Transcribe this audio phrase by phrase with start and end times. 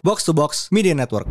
[0.00, 1.28] Box to Box Media Network.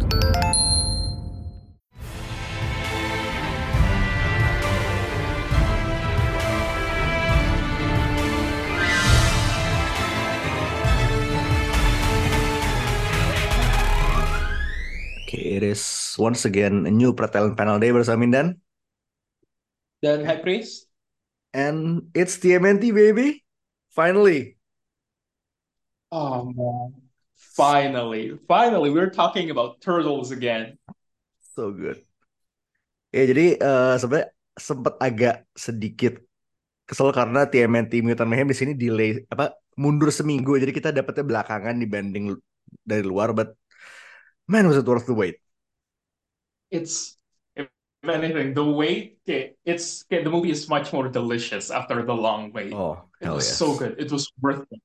[15.26, 18.62] Okay, it is once again a new Pretalent Panel Day bersama Mindan.
[20.02, 20.90] Dan High Priest.
[21.54, 23.42] And it's TMNT, baby.
[23.90, 24.58] Finally.
[26.14, 27.09] Oh, man.
[27.56, 28.38] Finally.
[28.48, 30.78] Finally, we're talking about turtles again.
[31.58, 32.02] So good.
[33.10, 36.22] Ya, jadi uh, sebenarnya sempat agak sedikit
[36.86, 41.78] kesel karena TMNT Mutant Mayhem di sini delay apa mundur seminggu jadi kita dapetnya belakangan
[41.78, 42.34] dibanding
[42.82, 43.54] dari luar but
[44.50, 45.38] man was it worth the wait
[46.70, 47.18] It's
[47.58, 47.66] if
[48.06, 52.54] anything, the wait okay, it's okay, the movie is much more delicious after the long
[52.54, 52.74] wait.
[52.74, 53.98] oh it was yes so good.
[53.98, 54.82] It was worth it.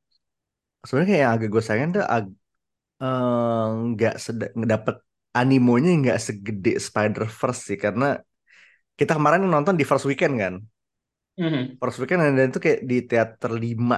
[0.84, 2.27] sebenarnya kayak yang agak gue sayangin tuh ag
[3.90, 4.96] nggak seda ngedapet
[5.38, 8.05] animonya nggak segede Spider Verse sih karena
[8.98, 10.55] kita kemarin nonton di first weekend kan
[11.38, 11.80] Mhm.
[11.80, 13.97] first weekend dan itu kayak di teater 5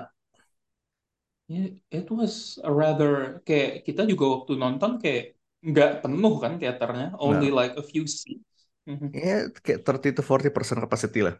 [1.49, 5.23] Yeah, it was a rather kayak kita juga waktu nonton kayak
[5.69, 8.51] nggak penuh kan teaternya, only nah like a few seats.
[8.91, 9.09] Mhm.
[9.15, 11.35] ya kayak 30 to 40 persen capacity lah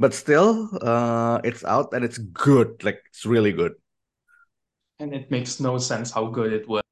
[0.00, 3.74] but still uh, it's out and it's good like it's really good
[4.98, 6.82] And it makes no sense how good it was.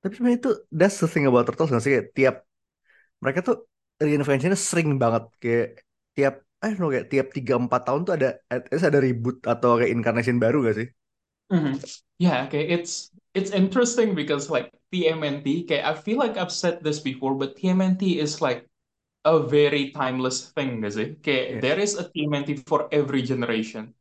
[0.00, 2.34] tapi sebenarnya itu that's the thing about Turtles nggak sih kayak tiap
[3.22, 3.56] mereka tuh
[4.06, 5.66] reinventionnya sering banget kayak
[6.16, 9.92] tiap don't know kayak tiap 3-4 tahun tuh ada at least ada reboot atau kayak
[9.96, 10.88] incarnation baru gak sih
[11.52, 11.80] Mhm.
[12.18, 17.00] Yeah, okay, it's it's interesting because like TMNT, okay, I feel like I've said this
[17.00, 18.66] before, but TMNT is like
[19.24, 21.08] a very timeless thing, gak sih?
[21.22, 21.60] Okay, Yeah.
[21.60, 23.94] there is a TMNT for every generation.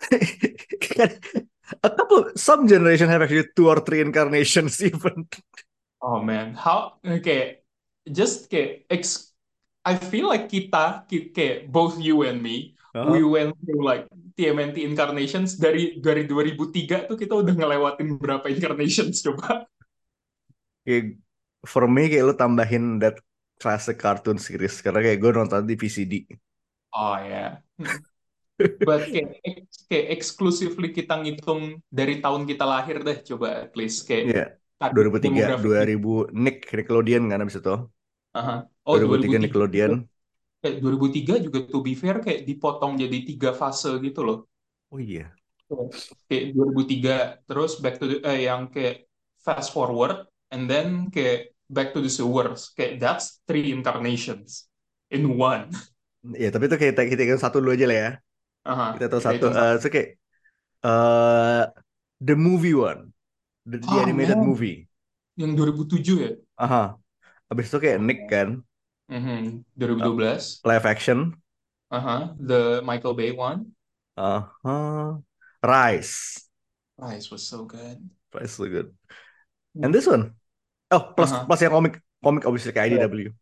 [1.82, 5.26] a couple some generation have actually two or three incarnations even
[6.02, 7.60] Oh man, how okay,
[8.08, 9.32] just okay, ex
[9.84, 13.24] I feel like kita, ki- okay, both you and me, we Heeh.
[13.24, 19.68] went through like TMNT incarnations dari dari 2003 tuh kita udah ngelewatin berapa incarnations coba?
[20.84, 21.04] kayak
[21.72, 23.16] for me kayak lu tambahin that
[23.60, 26.14] classic cartoon series karena kayak gue nonton di VCD
[26.92, 27.62] Oh ya.
[27.78, 28.04] Hmm.
[28.84, 29.40] But kayak,
[29.88, 35.24] kayak exclusively kita ngitung dari tahun kita lahir deh, coba at least kayak target 2003,
[35.24, 35.84] demographic kita.
[35.96, 37.76] 2000 Nick Nickelodeon kan abis itu.
[38.36, 38.56] Aha.
[38.84, 39.92] Oh 2003 2003 Nickelodeon.
[40.60, 44.38] kayak 2003 juga to be fair kayak dipotong jadi tiga fase gitu loh.
[44.92, 45.32] Oh iya.
[46.28, 49.08] Kayak 2003 terus back to the, eh, yang kayak
[49.40, 52.76] fast forward and then kayak back to the sewers.
[52.76, 54.68] Kayak that's three incarnations
[55.08, 55.72] in one.
[56.20, 58.10] Iya, tapi itu kayak kita, satu dulu aja lah ya.
[58.64, 59.46] Kita tahu satu.
[59.48, 59.80] eh satu.
[59.82, 60.08] so kayak
[60.84, 61.62] eh
[62.20, 63.12] the movie one,
[63.66, 64.88] the, the Oh animated man, movie.
[65.40, 66.32] yang 2007 ya?
[66.60, 66.96] Aha.
[67.50, 68.62] Abis itu kayak Nick kan,
[69.10, 70.62] Mhm, eh, 2012.
[70.64, 71.18] live action.
[71.90, 72.34] Uh-huh.
[72.38, 73.74] The Michael Bay one.
[74.16, 75.20] Aha.
[75.62, 76.46] Rise.
[76.98, 77.98] Rise was so good.
[78.30, 78.94] Rise so good.
[79.80, 80.36] And this one.
[80.92, 81.46] Oh, plus Uh-huh.
[81.48, 83.00] plus yang komik komik obviously kayak.
[83.00, 83.32] IDW.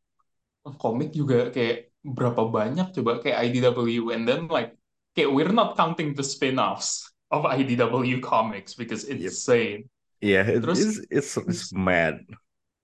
[0.79, 4.78] Komik juga kayak berapa banyak coba kayak IDW and then like
[5.17, 9.21] kayak we're not counting the spin-offs of IDW comics because Yep.
[9.33, 9.81] insane.
[10.19, 12.27] Iya, it, Terus it's, it's it's mad.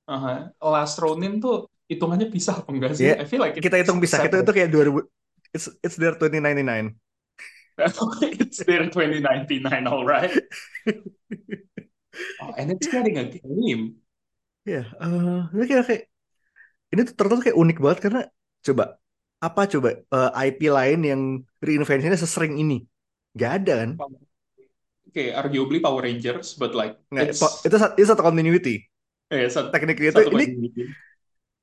[0.07, 3.11] uh Last Ronin tuh hitungannya pisah apa enggak sih?
[3.11, 4.17] Iya, I feel like kita it's hitung bisa.
[4.23, 5.03] Kita itu kayak 2000
[5.55, 6.95] it's it's their 2099.
[8.23, 10.31] It's their 2099, all right.
[12.41, 13.97] Oh, and it's getting a game.
[14.65, 16.03] Ya, eh ini kayak, kayak
[16.93, 18.21] ini tuh ternyata kayak unik banget karena
[18.67, 18.85] coba
[19.47, 21.21] apa coba eh, IP lain yang
[21.67, 22.75] reinventionnya sesering ini?
[23.41, 23.91] Gak ada kan?
[25.09, 28.75] Okay, arguably Power Rangers, but like Nggak, it's itu itu satu continuity.
[29.31, 30.97] eh satu, Tekniknya itu satu ini continuity.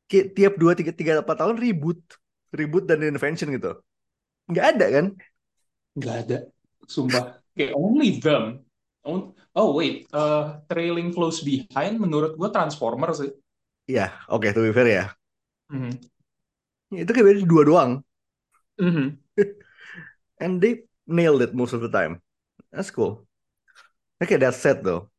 [0.09, 1.99] kayak tiap dua tiga tiga empat tahun reboot,
[2.57, 3.71] reboot dan reinvention gitu.
[4.51, 5.05] Nggak ada kan?
[5.97, 6.37] Nggak ada,
[6.87, 7.23] sumpah.
[7.55, 8.43] Kayak only them.
[9.55, 13.31] Oh wait, uh, trailing close behind menurut gua Transformers sih.
[13.91, 15.03] Iya, oke to be fair ya.
[15.69, 16.11] Mhm.
[16.91, 17.91] Itu kayak beda dua doang.
[18.79, 19.19] Mhm.
[20.41, 22.21] And they nailed it most of the time.
[22.71, 23.27] That's cool.
[24.23, 25.09] Okay, that's set though.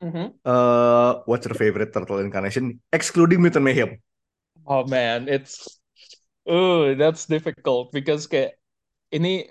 [0.00, 0.38] Mhm.
[0.44, 2.80] Uh, what's your favorite turtle incarnation?
[2.92, 3.98] Excluding Mutant Mayhem.
[4.66, 5.80] Oh man, it's
[6.46, 8.58] oh that's difficult because kayak
[9.14, 9.46] ini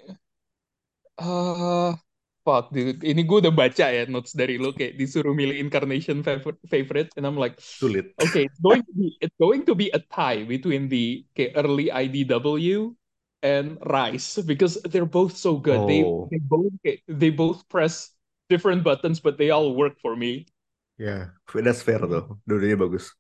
[1.18, 1.96] uh
[2.46, 6.22] fuck dude, ini gue udah baca ya notes dari lo kayak disuruh milih incarnation
[6.70, 8.14] favorite and I'm like Sulit.
[8.22, 11.90] okay it's going to be it's going to be a tie between the kayak early
[11.90, 12.94] IDW
[13.42, 16.30] and Rise because they're both so good they Oh.
[16.30, 18.14] they both kayak- they both press
[18.48, 20.46] different buttons but they all work for me
[20.96, 22.40] Ya, that's fair tuh.
[22.48, 23.12] Dua-duanya bagus.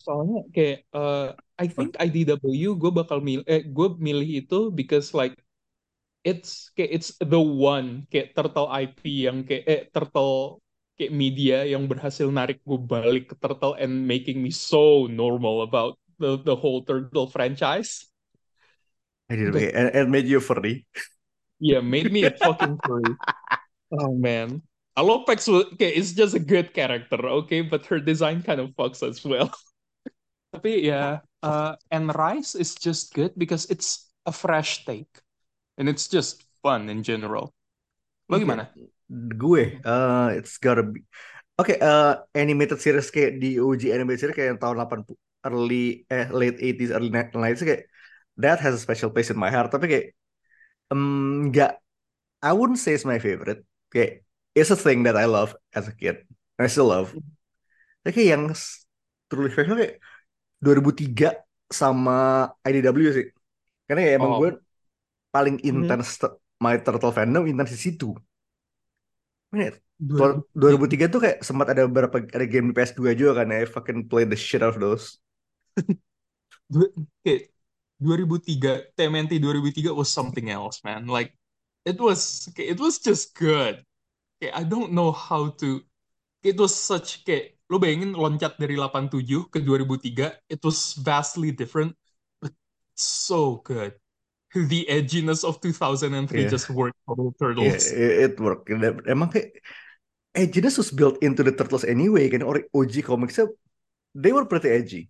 [0.00, 5.36] Soalnya kayak uh, I think IDW gue bakal milih eh gue milih itu because like
[6.26, 10.58] it's kayak it's the one kayak Turtle IP yang kayak eh Turtle
[10.98, 15.94] kayak media yang berhasil narik gue balik ke Turtle and making me so normal about
[16.18, 18.10] the the whole Turtle franchise.
[19.30, 20.86] I did, But- and, and made you furry.
[21.62, 23.14] Yeah, made me a fucking furry.
[23.86, 24.66] Oh man.
[24.98, 28.98] Alopex wa- okay, it's just a good character, okay, but her design kind of fucks
[28.98, 29.46] as well.
[30.56, 35.22] Tapi ya, uh, and Rice is just good because it's a fresh take,
[35.78, 37.52] and it's just fun in general.
[38.28, 38.68] Lo gimana?
[39.08, 41.06] Gue, uh, it's gotta be.
[41.56, 46.26] Oke, uh, animated series kayak di OG animated series kayak yang tahun 80 early eh
[46.34, 47.86] late 80s early 90s kayak
[48.36, 50.06] that has a special place in my heart tapi kayak
[50.90, 51.78] um, nggak
[52.42, 53.62] I wouldn't say it's my favorite
[53.94, 56.26] kayak it's a thing that I love as a kid
[56.58, 57.14] I still love
[58.02, 58.44] tapi kayak yang
[59.30, 60.02] truly special kayak
[60.60, 61.40] 2003
[61.70, 63.26] sama IDW sih
[63.86, 64.38] karena kayak emang Oh.
[64.42, 64.50] gue
[65.36, 65.68] paling Mhm.
[65.68, 68.16] intens t- my turtle fandom intens di situ
[69.52, 70.32] 2003.
[70.56, 74.24] 2003 tuh kayak sempat ada beberapa ada game di PS2 juga kan I fucking play
[74.24, 75.20] the shit out of those.
[76.72, 76.92] Du-
[77.22, 77.52] kayak
[78.02, 81.32] 2003 TMNT 2003 was something else man like
[81.88, 83.80] it was it was just good
[84.42, 85.80] kayak I don't know how to
[86.44, 91.94] it was such kayak lo bayangin loncat dari 87 ke 2003 it was vastly different
[92.42, 92.52] but
[92.98, 93.96] so good
[94.64, 96.48] the edginess of 2003 Yeah.
[96.48, 98.70] just worked for the Yeah, turtles it, it worked.
[98.72, 99.60] Emang kayak
[100.32, 103.50] edginess was built into the Turtles anyway kan or OG comicsnya
[104.16, 105.02] they were pretty edgy.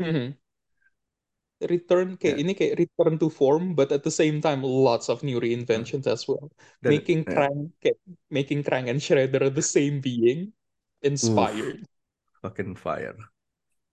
[0.00, 0.36] Mhm.
[1.56, 2.42] return kayak Yeah.
[2.44, 6.28] ini kayak return to form but at the same time lots of new reinventions as
[6.28, 6.52] well
[6.84, 7.96] making eh, Krang kayak
[8.28, 10.52] making Krang and Shredder the same being
[11.00, 11.80] inspired
[12.44, 13.16] fucking fire.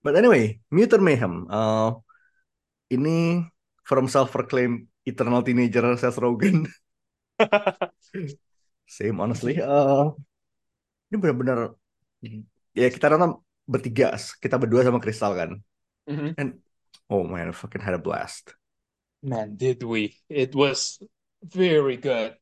[0.04, 1.48] But anyway, Mutant Mayhem.
[1.48, 1.96] Uh,
[2.92, 3.48] ini
[3.88, 6.66] from self-proclaimed eternal teenager Seth Rogen.
[8.96, 9.60] Same honestly.
[9.60, 10.12] Uh,
[11.08, 11.76] ini benar-benar
[12.74, 15.50] ya kita nonton bertiga, kita berdua sama Crystal kan.
[16.08, 16.36] Mhm.
[16.36, 16.60] And
[17.08, 18.52] oh man, I fucking had a blast.
[19.24, 21.00] man did we it was
[21.40, 22.36] very good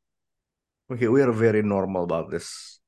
[0.91, 2.81] Okay, we are very normal about this.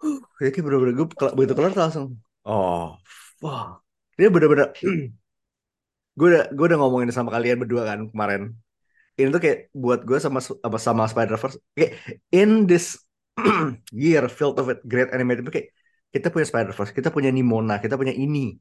[0.40, 2.96] Ya kayak bener-bener gue begitu kelar langsung, oh
[3.40, 3.84] fuck.
[4.16, 4.72] Dia bener-bener,
[6.18, 8.42] gue udah gue udah ngomongin sama kalian berdua kan kemarin.
[9.18, 11.92] Ini tuh kayak buat gue sama sama, sama Spider-Verse, kayak
[12.34, 12.98] in this
[13.94, 15.70] year filled with great animated, kayak
[16.14, 18.58] kita punya Spider-Verse, kita punya Nimona, kita punya ini.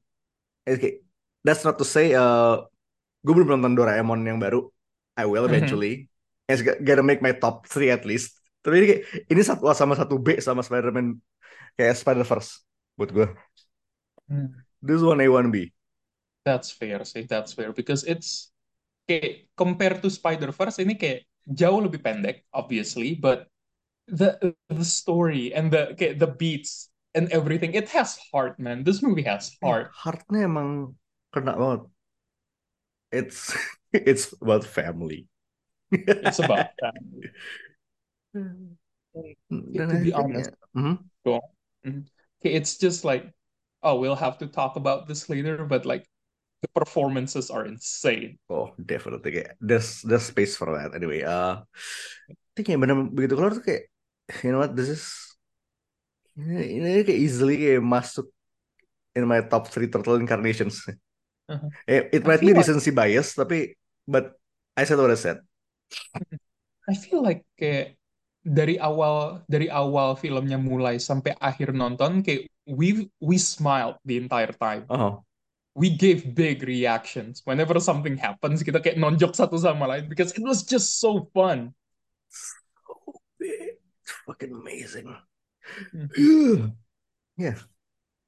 [0.65, 1.03] Kayak,
[1.45, 2.61] that's not to say, uh,
[3.25, 4.69] gue belum nonton Doraemon yang baru.
[5.17, 5.51] I will Mhm.
[5.53, 5.93] eventually.
[6.49, 8.37] It's g- gonna make my top 3 at least.
[8.63, 11.19] Tapi ini kayak ini satu A sama satu B sama Spider-Man
[11.77, 12.63] kayak Spider-Verse
[12.97, 13.27] buat gue.
[14.81, 15.73] This one A one B.
[16.45, 18.51] that's fair sih that's fair because it's
[19.07, 23.47] kayak compared to Spider-Verse ini kayak jauh lebih pendek obviously but
[24.07, 24.35] the
[24.71, 29.23] the story and the kayak the beats and everything it has heart man this movie
[29.23, 30.95] has heart Heartnya emang
[31.31, 31.81] kena banget.
[33.13, 33.53] It's
[33.93, 35.27] it's about family.
[35.93, 36.73] it's about
[38.33, 38.87] family
[39.49, 40.49] Dan to be honest.
[40.73, 40.97] Mhm.
[42.41, 43.29] okay, it's just like
[43.83, 46.07] oh we'll have to talk about this later but like
[46.63, 51.19] the performances are insane Oh, definitely kayak there's there's space for that anyway.
[51.21, 51.59] Uh,
[52.31, 53.91] I think kayak bener begitu keluar tuh kayak
[54.41, 55.03] you know what this is
[56.39, 58.25] ini, ini kayak easily kayak masuk
[59.13, 60.81] in my top three turtle incarnations.
[61.45, 61.69] Uh-huh.
[61.85, 63.75] Eh, It I might be like- recency bias tapi
[64.07, 64.33] but
[64.73, 65.43] I said what I said.
[66.89, 67.99] I feel like kayak
[68.43, 74.51] dari awal dari awal filmnya mulai sampai akhir nonton kayak we we smiled the entire
[74.55, 74.83] time.
[74.89, 75.21] Oh,
[75.73, 78.61] We gave big reactions whenever something happens.
[78.61, 81.73] Kita kayak nonjok satu sama lain because it was just so fun.
[82.29, 83.81] so big.
[84.05, 85.09] It's fucking amazing.
[85.93, 86.77] Mhm.
[87.41, 87.57] yeah.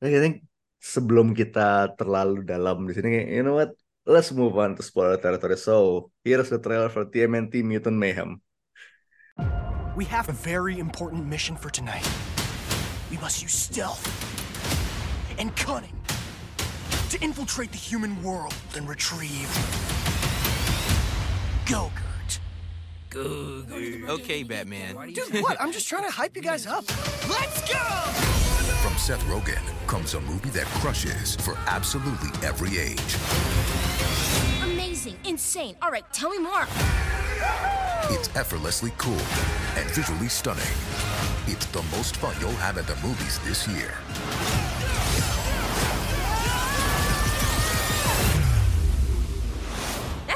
[0.01, 0.45] I think
[0.81, 3.73] sebelum kita terlalu dalam di sini, kayak, you know what?
[4.05, 5.57] Let's move on to spoiler territory.
[5.57, 8.37] So, here's the trailer for TMNT Mutant Mayhem.
[9.97, 12.05] We have a very important mission for tonight.
[13.09, 14.05] We must use stealth
[15.41, 15.97] and cunning
[17.09, 19.49] to infiltrate the human world and retrieve
[21.69, 22.39] Go-Gurt.
[24.09, 25.13] Okay, Batman.
[25.13, 25.59] Dude, what?
[25.61, 26.85] I'm just trying to hype you guys up.
[27.29, 27.79] Let's go!
[28.83, 33.15] From Seth Rogen comes a movie that crushes for absolutely every age.
[34.63, 35.75] Amazing, insane.
[35.81, 36.67] All right, tell me more.
[38.09, 39.13] It's effortlessly cool
[39.75, 40.63] and visually stunning.
[41.47, 43.93] It's the most fun you'll have at the movies this year.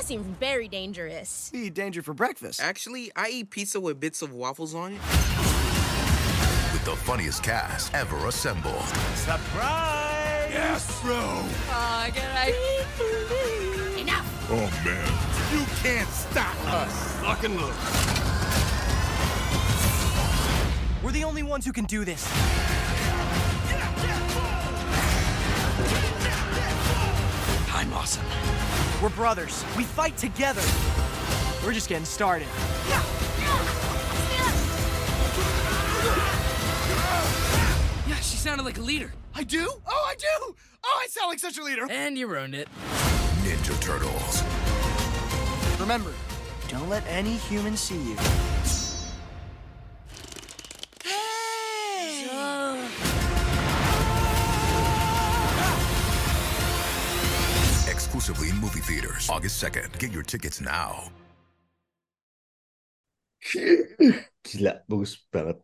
[0.10, 1.52] Seems very dangerous.
[1.54, 2.60] We eat danger for breakfast.
[2.60, 5.02] Actually, I eat pizza with bits of waffles on it.
[6.74, 8.82] With the funniest cast ever assembled.
[9.14, 10.50] Surprise!
[10.52, 11.14] Yes, bro.
[11.16, 12.48] Oh, can I
[14.00, 14.48] Enough!
[14.50, 15.06] Oh, man.
[15.54, 17.22] You can't stop us.
[17.22, 17.76] Lock and load.
[21.04, 22.28] We're the only ones who can do this.
[27.80, 28.26] I'm awesome.
[29.02, 29.64] We're brothers.
[29.78, 30.62] We fight together.
[31.64, 32.50] We're just getting started.
[38.06, 39.14] Yeah, she sounded like a leader.
[39.34, 39.66] I do?
[39.88, 40.56] Oh, I do!
[40.84, 41.88] Oh, I sound like such a leader.
[41.90, 42.68] And you ruined it.
[43.44, 44.44] Ninja Turtles.
[45.80, 46.12] Remember,
[46.68, 48.18] don't let any human see you.
[58.30, 59.26] Exclusively in movie theaters.
[59.26, 59.90] August 2nd.
[59.98, 61.10] Get your tickets now.
[64.46, 65.58] Gila, bagus banget.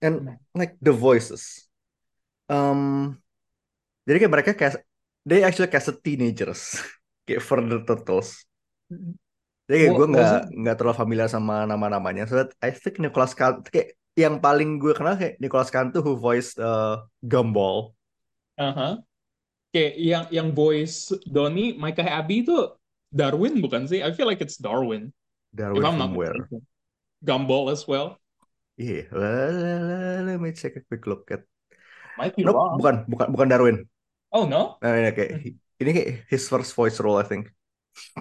[0.00, 1.68] And like the voices.
[2.48, 3.20] Um,
[4.08, 4.80] jadi kayak mereka kayak
[5.28, 6.80] they actually casted teenagers
[7.28, 8.40] kayak for the turtles.
[9.68, 12.24] Jadi kayak gue nggak wasn't- nggak terlalu familiar sama nama-namanya.
[12.24, 16.16] So that I think Nicholas Cantu kayak yang paling gue kenal kayak Nicholas Cantu who
[16.16, 17.92] voiced uh, Gumball.
[18.56, 18.96] Aha.
[19.68, 22.56] Kayak yang yang voice Donnie, Micah Abbey itu
[23.12, 24.00] Darwin bukan sih?
[24.00, 25.12] I feel like it's Darwin.
[25.54, 26.66] Darwin if I'm not from mistaken.
[27.24, 28.18] Gumball as well.
[28.78, 31.42] Iya, let, let me check a quick look at.
[32.16, 32.78] Might be Nope, wrong.
[32.78, 33.76] bukan, bukan, bukan Darwin.
[34.32, 34.78] Oh no?
[34.82, 35.32] Nah, ini kayak
[35.82, 37.50] ini kayak his first voice role I think.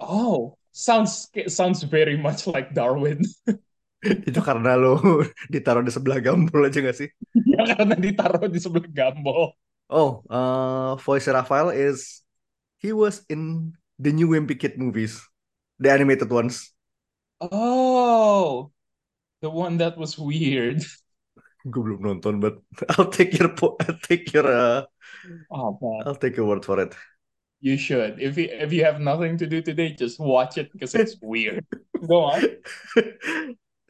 [0.02, 3.22] Oh, sounds sounds very much like Darwin.
[4.30, 5.02] Itu karena lo
[5.54, 7.10] ditaruh di sebelah Gumball aja gak sih?
[7.54, 9.54] ya karena ditaruh di sebelah Gumball.
[9.90, 12.22] Oh, uh, voice Raphael is
[12.78, 15.24] he was in the new Wimpy Kid movies,
[15.80, 16.74] the animated ones.
[17.40, 18.72] Oh,
[19.42, 20.84] the one that was weird.
[21.66, 22.56] Gue belum nonton, but
[22.98, 24.86] I'll take your I'll take your uh,
[25.50, 26.96] Oh man, I'll take your word for it.
[27.60, 28.20] you should.
[28.22, 31.66] If you if you have nothing to do today, just watch it because it's weird.
[32.08, 32.44] Go on.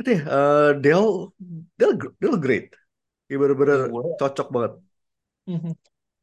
[0.08, 1.34] Uh, they'll
[1.78, 2.74] they'll they'll great.
[3.30, 4.74] Ya bener-bener cocok banget.
[5.48, 5.72] Mhm.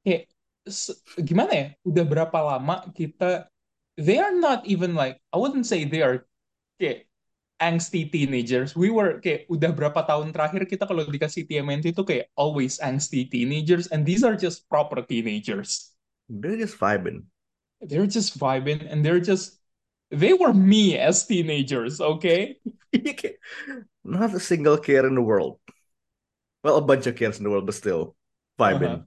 [0.04, 0.22] Kayak
[0.68, 1.66] se- gimana ya?
[1.84, 3.48] Udah berapa lama kita
[3.96, 6.26] they are not even like I wouldn't say they are
[6.80, 7.08] kayak
[7.62, 8.76] angsty teenagers.
[8.76, 13.28] We were kayak udah berapa tahun terakhir kita kalau dikasih TMNT itu kayak always angsty
[13.28, 15.94] teenagers and these are just proper teenagers.
[16.28, 17.28] They're just vibing.
[17.84, 19.60] They're just vibing and they're just
[20.12, 22.60] they were me as teenagers, okay?
[24.04, 25.58] Not a single care in the world.
[26.64, 28.16] Well, a bunch of cares in the world, but still
[28.58, 29.04] vibing.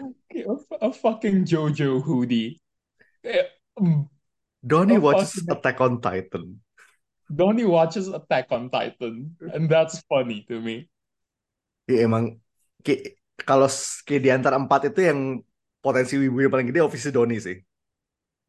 [0.00, 0.12] Uh-huh.
[0.80, 2.60] A, a fucking JoJo hoodie.
[3.24, 3.44] Eh,
[3.76, 4.08] mm,
[4.64, 6.44] Donnie Oh, watches fucking- Attack on Titan.
[7.30, 10.90] Donnie watches Attack on Titan, and that's funny to me.
[11.86, 12.42] Ya emang
[12.82, 13.70] kayak kalau
[14.02, 15.20] kayak di antara empat itu yang
[15.78, 17.62] potensi wibu yang paling gede obviously Donnie sih.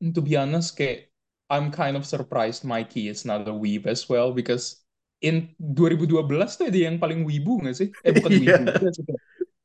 [0.02, 1.14] And to be honest, kayak,
[1.46, 4.82] I'm kind of surprised Mikey is not a weeb as well because
[5.22, 6.26] in 2012
[6.58, 7.90] tuh dia yang paling wibu nggak sih?
[8.02, 8.56] Eh bukan Iya.
[8.66, 9.14] wibu,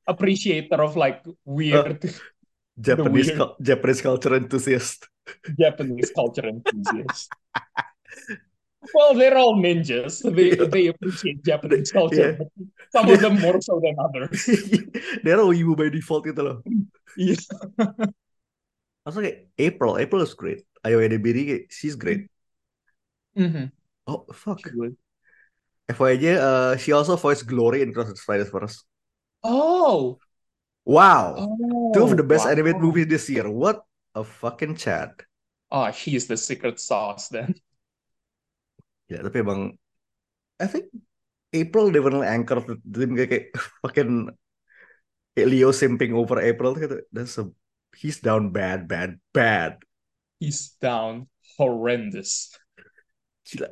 [0.07, 2.01] appreciator of like weird
[2.79, 5.09] Japanese weird- cul- Japanese culture enthusiast.
[5.59, 7.31] Japanese culture enthusiast.
[8.95, 10.23] Well, they're all ninjas.
[10.23, 12.47] They they appreciate Japanese culture, Yeah.
[12.95, 14.47] some of them more so than others.
[15.27, 16.57] Dia orang wibu by default gitu loh.
[17.19, 17.35] Iya.
[19.03, 20.63] Kayak April, April is great.
[20.87, 22.31] Ayo Edebiri, she's great.
[23.35, 23.75] Mhm.
[24.07, 24.63] Oh fuck.
[25.91, 28.87] Aja, uh, she also voiced Glory in Cross the Spider-Verse.
[29.49, 30.19] Oh,
[30.87, 31.37] Wow.
[31.37, 32.51] oh, Two of the best wow.
[32.51, 33.51] animated movies this year.
[33.51, 33.85] What
[34.15, 35.23] a fucking chat.
[35.71, 37.55] Oh, she's the secret sauce then.
[39.11, 39.61] Ya, tapi emang
[40.63, 40.91] I think
[41.55, 43.47] April definitely anchor the dream kayak, kayak
[43.85, 44.13] fucking
[45.37, 47.05] Leo simping over April gitu.
[47.13, 47.53] That's a
[47.93, 49.77] he's down bad, bad, bad.
[50.41, 52.57] He's down horrendous.
[53.47, 53.69] Gila.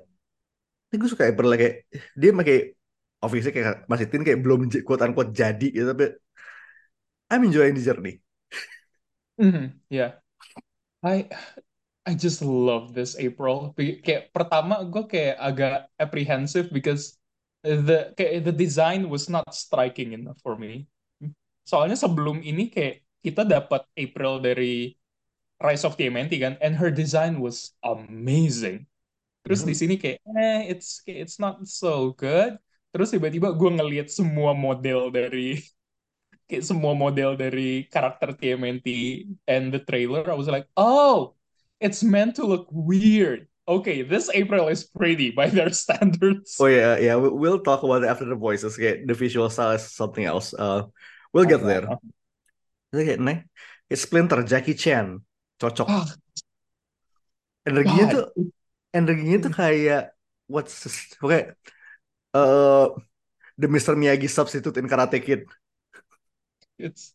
[0.92, 1.76] Ini gue suka April kayak
[2.14, 2.64] dia kayak
[3.24, 6.12] obviously kayak masih teen kayak belum quote unquote jadi gitu tapi
[7.32, 8.20] I'm enjoying the journey.
[9.40, 10.20] Mhm, Yeah.
[11.02, 11.28] I
[12.04, 13.72] I just love this April.
[13.76, 17.16] Kayak pertama gue kayak agak apprehensive because
[17.64, 20.84] the kayak the design was not striking enough for me.
[21.64, 24.92] Soalnya sebelum ini kayak kita dapat April dari
[25.60, 28.84] Rise of TMNT kan, and her design was amazing.
[29.44, 32.60] Terus di sini kayak eh it's it's not so good.
[32.94, 35.58] Terus tiba-tiba gue ngelihat semua model dari
[36.46, 38.86] kayak semua model dari karakter TMNT
[39.50, 41.34] and the trailer I was like oh
[41.82, 47.18] it's meant to look weird okay this April is pretty by their standards Oh ya,
[47.18, 48.78] we- we'll talk about it after the voices.
[48.78, 50.54] Kayak the visual style is something else.
[50.54, 50.86] Uh,
[51.34, 51.88] we'll get there.
[52.94, 53.38] Kayak nih,
[53.90, 55.18] kayak Splinter, Jackie Chan,
[55.58, 55.88] cocok.
[55.90, 56.06] Ah,
[57.64, 58.12] Energinya God.
[58.12, 58.24] tuh,
[58.92, 60.02] energinya tuh kayak
[60.46, 61.56] what's this, kayak
[62.34, 62.90] uh,
[63.56, 63.94] the Mr.
[63.94, 65.46] Miyagi substitute in Karate Kid,
[66.76, 67.14] it's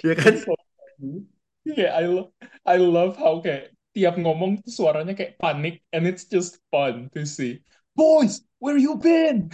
[0.00, 0.38] ya kan?
[0.38, 1.26] It's so funny.
[1.66, 2.30] Yeah, I love
[2.64, 7.26] I love how kayak tiap ngomong tuh suaranya kayak panik and it's just fun to
[7.26, 7.60] see.
[7.98, 9.50] Boys, where you been?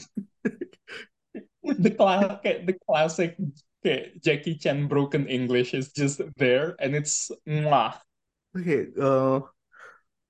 [1.66, 3.35] the cla kayak the classic
[3.82, 7.99] kayak Jackie Chan broken English is just there and it's mwah.
[8.54, 9.42] Oke, uh,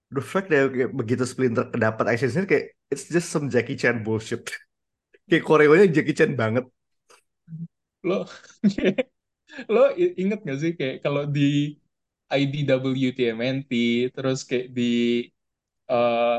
[0.08, 4.00] the fact that kayak begitu Splinter kedapat action scene kayak it's just some Jackie Chan
[4.00, 4.48] bullshit.
[5.26, 6.64] Kayak koreonya Jackie Chan banget.
[8.06, 8.26] Lo
[9.72, 11.78] lo inget gak sih kayak kalau di
[12.30, 13.72] IDW TMNT
[14.10, 15.26] terus kayak di
[15.86, 16.38] eh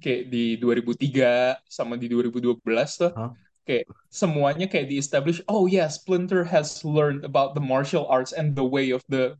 [0.00, 2.60] kayak di 2003 sama di 2012
[3.00, 3.32] tuh Hah?
[3.64, 8.52] kayak semuanya kayak di establish oh yeah Splinter has learned about the martial arts and
[8.56, 9.36] the way of the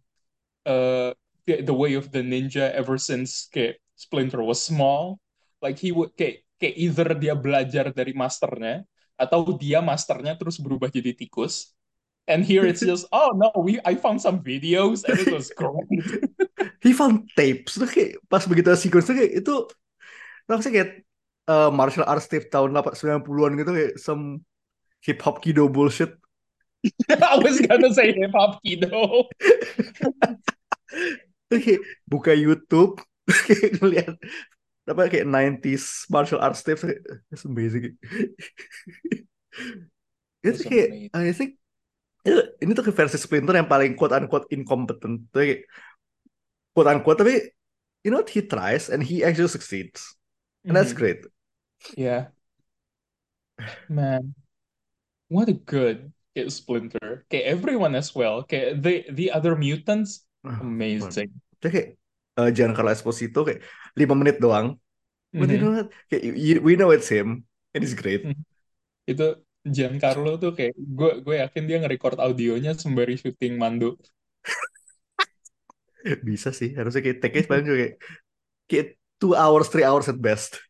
[0.65, 1.13] uh
[1.45, 5.21] the the way of the ninja ever since kayak Splinter was small
[5.65, 8.85] like he would kayak kayak either dia belajar dari masternya
[9.17, 11.73] atau dia masternya terus berubah jadi tikus
[12.29, 15.89] and here it's just oh no we I found some videos and it was great
[16.87, 17.75] He found tapes.
[17.75, 19.55] Tuh kayak pas begitu sequence tuh kayak itu
[20.47, 21.03] langsung kayak
[21.51, 24.47] uh, martial arts tape tahun 80 90-an gitu kayak some
[25.03, 26.15] hip hop kido bullshit.
[27.11, 29.27] I was gonna say hip hop kido
[31.51, 33.03] kayak buka YouTube
[33.83, 34.15] ngeliat
[34.87, 36.79] apa kayak 90s martial arts kayak,
[37.35, 37.99] it's amazing.
[40.47, 41.11] itu It's kayak.
[41.11, 41.59] I think
[42.27, 45.27] itu, ini tuh versi Splinter yang paling quote unquote incompetent.
[45.35, 45.61] Tuh kayak
[46.75, 47.35] quote unquote tapi
[48.07, 50.15] you know what he tries and he actually succeeds.
[50.67, 50.99] And that's Mhm.
[50.99, 51.21] great.
[51.95, 52.35] Yeah.
[53.89, 54.35] Man,
[55.31, 57.25] what a good kayak Splinter.
[57.31, 58.45] Kayak everyone as well.
[58.45, 61.35] Kayak the the other mutants, Ah, amazing.
[61.59, 61.99] Kayak
[62.39, 63.65] uh, Giancarlo Esposito kayak
[63.97, 64.79] 5 menit doang.
[65.39, 65.61] But you Mhm.
[65.61, 65.93] know what?
[66.11, 67.45] Kayak, you- we know it's him
[67.75, 68.33] and he's great.
[69.11, 69.25] Itu
[69.77, 73.89] Giancarlo tuh kayak gue gue yakin dia nge-record audionya sembari syuting Mando.
[76.29, 77.95] Bisa sih, harusnya kayak take paling juga kayak,
[78.71, 78.87] kayak
[79.21, 80.61] two hours, three hours at best.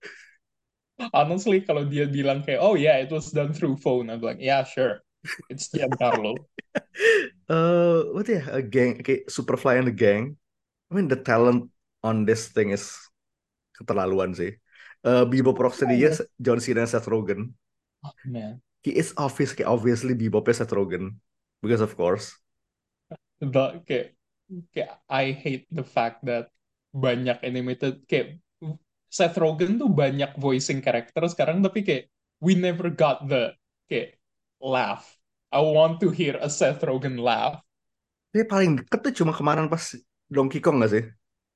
[1.12, 4.64] Honestly, kalau dia bilang kayak oh yeah, it was done through phone, I'm like yeah
[4.64, 5.04] sure,
[5.52, 6.48] it's Giancarlo.
[7.48, 10.36] Uh, what ya, a gang, kayak Superfly and the gang.
[10.90, 11.70] I mean the talent
[12.02, 12.94] on this thing is
[13.76, 14.56] keterlaluan sih.
[15.06, 17.52] Uh, Bebop Rocksteady ya, John Cena Seth Rogen.
[18.02, 21.18] Oh, man, He is obvious, kayak obviously Bebopnya Seth Rogen.
[21.58, 22.34] Because of course.
[23.42, 24.16] the kayak
[24.72, 26.48] kayak I hate the fact that
[26.94, 28.40] banyak animated kayak
[29.10, 32.08] Seth Rogen tuh banyak voicing karakter sekarang tapi kayak
[32.40, 33.52] we never got the
[33.90, 34.16] kayak
[34.62, 35.04] laugh.
[35.50, 37.60] I want to hear a Seth Rogen laugh.
[38.30, 39.96] Dia paling deket tuh cuma kemarin pas
[40.28, 41.04] Donkey Kong gak sih?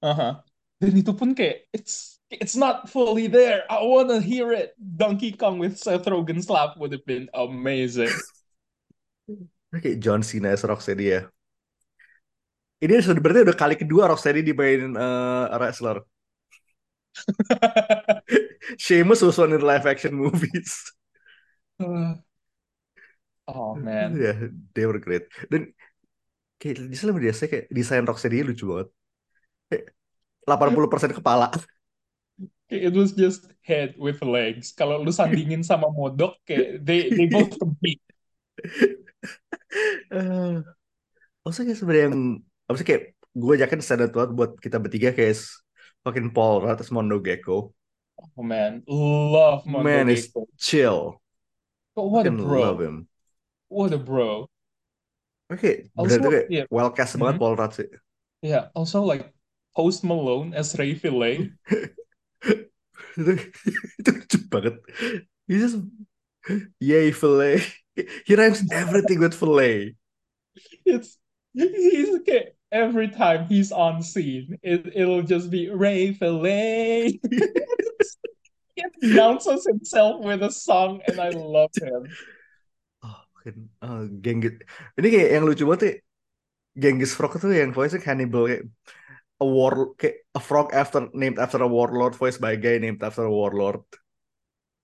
[0.01, 0.41] Aha.
[0.81, 3.69] Dan itu pun kayak it's it's not fully there.
[3.69, 4.73] I wanna hear it.
[4.81, 8.09] Donkey Kong with Seth Rogen's laugh would have been amazing.
[9.77, 11.21] Kayak John Cena as Rocksteady ya.
[12.81, 16.01] Ini sudah berarti udah kali kedua Rocksteady dimainin uh, wrestler.
[18.81, 20.97] Sheamus was one in live action movies.
[23.53, 24.17] oh man.
[24.17, 24.33] Ya,
[24.73, 25.29] they were great.
[25.53, 25.77] Dan
[26.57, 28.89] kayak di sana biasa kayak desain Rocksteady lucu banget.
[29.69, 29.85] Kayak
[30.59, 31.53] 80% kepala.
[32.71, 34.71] It was just head with legs.
[34.71, 37.99] Kalau lu sandingin sama Modok, kayak they they both compete.
[41.45, 42.19] Maksudnya kayak sebenarnya yang
[42.71, 43.03] apa sih kayak
[43.35, 45.35] gue yakin standar banget buat kita bertiga kayak
[46.07, 47.75] fucking Paul Rudd as Mondo Gecko.
[48.21, 50.47] Oh man, love Mondo Man is Gecko.
[50.61, 51.01] chill.
[51.97, 52.61] But what a Fucking bro.
[52.61, 52.97] love him.
[53.67, 54.47] What a bro.
[55.51, 56.67] Oke, bener tuh kayak yeah.
[56.71, 57.43] well cast banget Mhm.
[57.43, 57.89] Paul Rudd sih.
[58.41, 59.35] Yeah, also like
[59.77, 61.51] Post Malone as Ray Fillet.
[63.19, 64.77] itu, lucu banget.
[65.47, 65.79] He just
[66.79, 67.63] yay fillet.
[68.25, 69.95] He rhymes everything with fillet.
[70.87, 71.19] It's
[71.53, 72.55] he's okay.
[72.71, 77.19] Every time he's on scene, it it'll just be Ray Fillet.
[78.79, 82.07] he announces himself with a song, and I love him.
[83.03, 84.63] Oh, fucking oh, Genghis.
[84.95, 85.95] Ini kayak yang lucu banget ya.
[86.79, 88.71] Genghis Frog itu yang voice Hannibal kayak
[89.41, 93.01] a war kayak a frog after named after a warlord voiced by a guy named
[93.01, 93.83] after a warlord.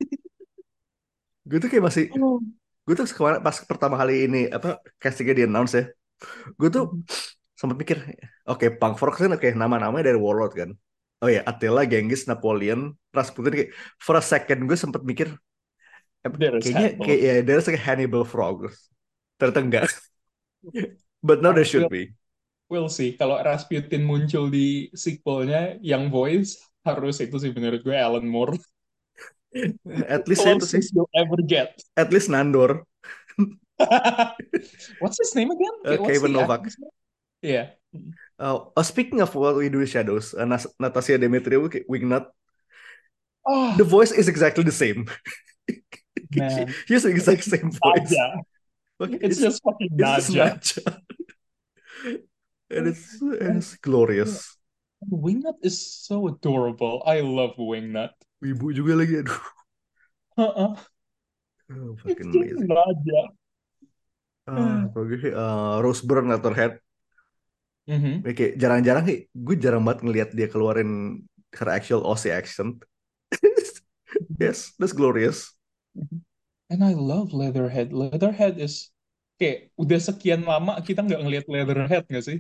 [1.49, 2.41] Gue tuh kayak masih Oh.
[2.87, 5.85] gue tuh kemarin pas pertama kali ini apa castingnya di announce ya
[6.55, 7.03] gue tuh
[7.59, 7.99] sempat mikir
[8.47, 10.71] oke Punk Force kan oke nama-namanya dari Warlord kan.
[11.19, 15.35] Oh ya Attila Genghis Napoleon Rasputin kayak for a second gue sempat mikir
[16.23, 18.71] There's kayaknya kayak ya there's like a Hannibal Frog.
[19.39, 19.91] Ternyata enggak.
[21.27, 22.15] But now there should be
[22.67, 23.15] We'll see.
[23.15, 28.59] Kalau Rasputin muncul di sequelnya, yang voice harus itu sih menurut gue Alan Moore.
[30.11, 31.73] at least itu sih you'll ever get.
[31.97, 32.85] at least Nandor
[35.01, 35.75] What's his name again?
[35.85, 36.73] Uh, Kevin Novak.
[37.45, 37.77] Yeah.
[38.41, 40.49] Uh, oh, speaking of what we do in shadows, uh,
[40.81, 42.33] Natasha Demetriou, kayak Wingnut,
[43.47, 45.07] Oh, the voice is exactly the same.
[46.35, 46.75] Man.
[46.89, 48.11] He has the exact same voice.
[48.11, 48.43] Naja.
[48.99, 50.83] Okay, It's just fucking it's just Naja.
[52.67, 54.59] And it's, and it's glorious.
[55.07, 57.05] Wingnut is so adorable.
[57.07, 58.17] I love Wingnut.
[58.43, 59.43] Ibu juga lagi, aduh.
[60.37, 60.73] Uh-uh.
[61.73, 62.71] Oh, It's fucking just amazing.
[62.71, 63.21] Naja.
[64.47, 64.87] Uh,
[65.35, 66.79] uh, Rose Byrne Leatherhead,
[67.87, 68.23] Mhm.
[68.27, 71.23] kayak jarang-jarang gue jarang banget ngelihat dia keluarin
[71.55, 72.83] her actual Aussie accent.
[74.43, 75.55] yes, that's glorious.
[76.67, 77.95] And I love Leatherhead.
[77.95, 78.91] Leatherhead is
[79.39, 82.39] kayak udah sekian lama kita nggak ngelihat Leatherhead nggak sih?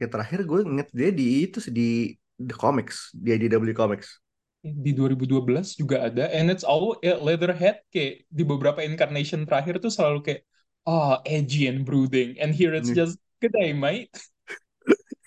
[0.00, 4.20] Kayak terakhir gue inget dia di itu sih di The Comics, di IDW Comics.
[4.64, 6.24] Di 2012 juga ada.
[6.32, 10.40] And it's all Leatherhead kayak di beberapa incarnation terakhir tuh selalu kayak
[10.88, 12.40] ah edgy and brooding.
[12.40, 14.12] And here it's just good day, mate.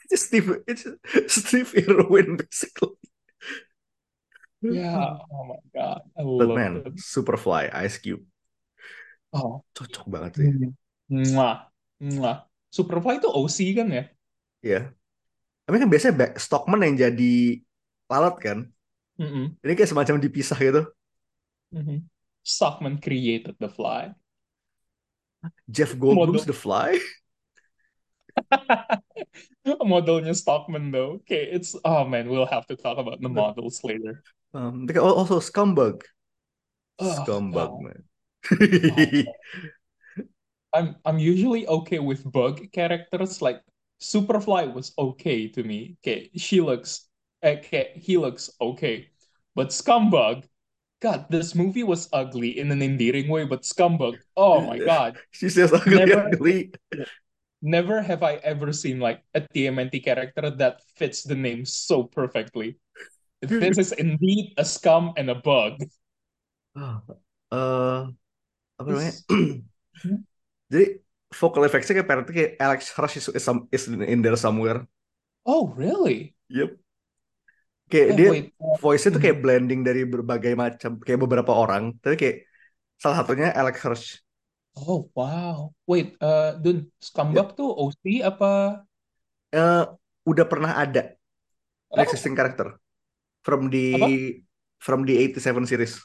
[0.07, 0.87] It's Steve, it's
[1.27, 2.95] Steve Irwin basically.
[4.63, 6.01] Yeah, oh my God.
[6.15, 6.95] I love man, it.
[6.95, 8.23] Superfly, Ice Cube,
[9.35, 9.61] Oh.
[9.75, 10.47] cocok banget sih.
[11.11, 11.67] Mwah.
[11.99, 12.47] Mwah.
[12.71, 14.03] Superfly itu OC kan ya?
[14.67, 14.91] Iya.
[15.63, 17.63] Tapi kan biasanya back, Stockman yang jadi
[18.11, 18.59] lalat kan.
[19.15, 19.55] Mm-mm.
[19.63, 20.83] Ini kayak semacam dipisah gitu.
[21.71, 22.03] Mhm.
[22.43, 24.11] Stockman created the fly.
[25.67, 26.51] Jeff Goldblum's Model.
[26.51, 26.89] The Fly.
[29.83, 31.19] Modelnya Stockman though.
[31.23, 34.23] Okay, it's oh man, we'll have to talk about the models later.
[34.53, 36.01] Um, they also Scumbag.
[36.99, 37.81] Oh, Scumbag, God.
[37.83, 38.01] man.
[40.75, 43.41] I'm I'm usually okay with bug characters.
[43.41, 43.61] Like
[43.99, 45.97] Superfly was okay to me.
[46.01, 47.09] Okay, she looks
[47.43, 47.93] okay.
[47.95, 49.09] He looks okay,
[49.55, 50.45] but Scumbag.
[50.97, 54.17] God, this movie was ugly in an endearing way, but Scumbag.
[54.35, 55.17] Oh my God.
[55.29, 56.73] She says ugly, Never- ugly.
[57.61, 62.77] Never have I ever seen like a TMNT character that fits the name so perfectly.
[63.41, 65.81] This is indeed a scum and a bug.
[66.77, 67.01] Ah,
[67.53, 68.01] eh,
[68.77, 69.13] apa namanya?
[70.69, 70.85] Jadi
[71.33, 74.87] vocal effects-nya kayak apparently kayak Alex Rush is, is, some- is in there somewhere.
[75.47, 76.35] Oh, really?
[76.49, 76.77] Yep.
[77.91, 78.53] Kayak Eh, dia wait.
[78.59, 81.83] uh, voice-nya tuh kayak blending dari berbagai macam kayak beberapa orang.
[82.03, 82.35] Tapi kayak
[83.01, 84.07] salah satunya Alex Rush.
[84.77, 85.73] Oh, wow.
[85.89, 88.45] Wait, uh, Dun, Scumbag tuh OC apa?
[89.55, 89.83] Eh,
[90.31, 91.01] udah pernah ada
[91.89, 92.67] Oh, existing character
[93.45, 94.07] from the Apa?
[94.79, 95.95] from the 87 series.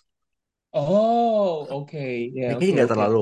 [0.73, 2.31] oh, okay.
[2.35, 2.93] Yeah, Kayaknya okay, nggak okay.
[2.93, 3.19] terlalu.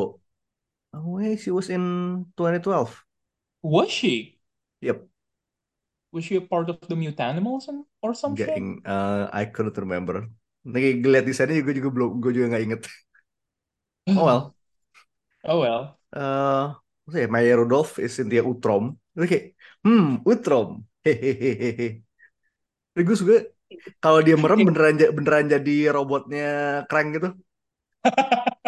[0.95, 3.05] Oh, wait, she was in 2012.
[3.63, 4.39] Was she?
[4.81, 5.09] Yep.
[6.13, 7.69] Was she a part of the Mutanimals
[8.01, 8.61] or some Nggak shit?
[8.61, 10.15] ing- eh, I couldn't remember.
[10.73, 12.81] Nih ngeliat desainnya juga juga belum gue juga nggak inget.
[14.15, 14.55] Oh well.
[15.45, 15.99] Oh well.
[16.17, 16.63] Eh,
[17.03, 17.29] apa sih ya?
[17.35, 18.85] Maya Rudolph is Cynthia Utrom.
[19.15, 19.45] Itu kayak,
[19.85, 20.69] hmm, Utrom.
[21.05, 21.85] Hehehehe.
[23.07, 23.35] Gue suka
[24.05, 26.41] kalau dia merem beneran beneran jadi robotnya
[26.89, 27.29] Krang gitu.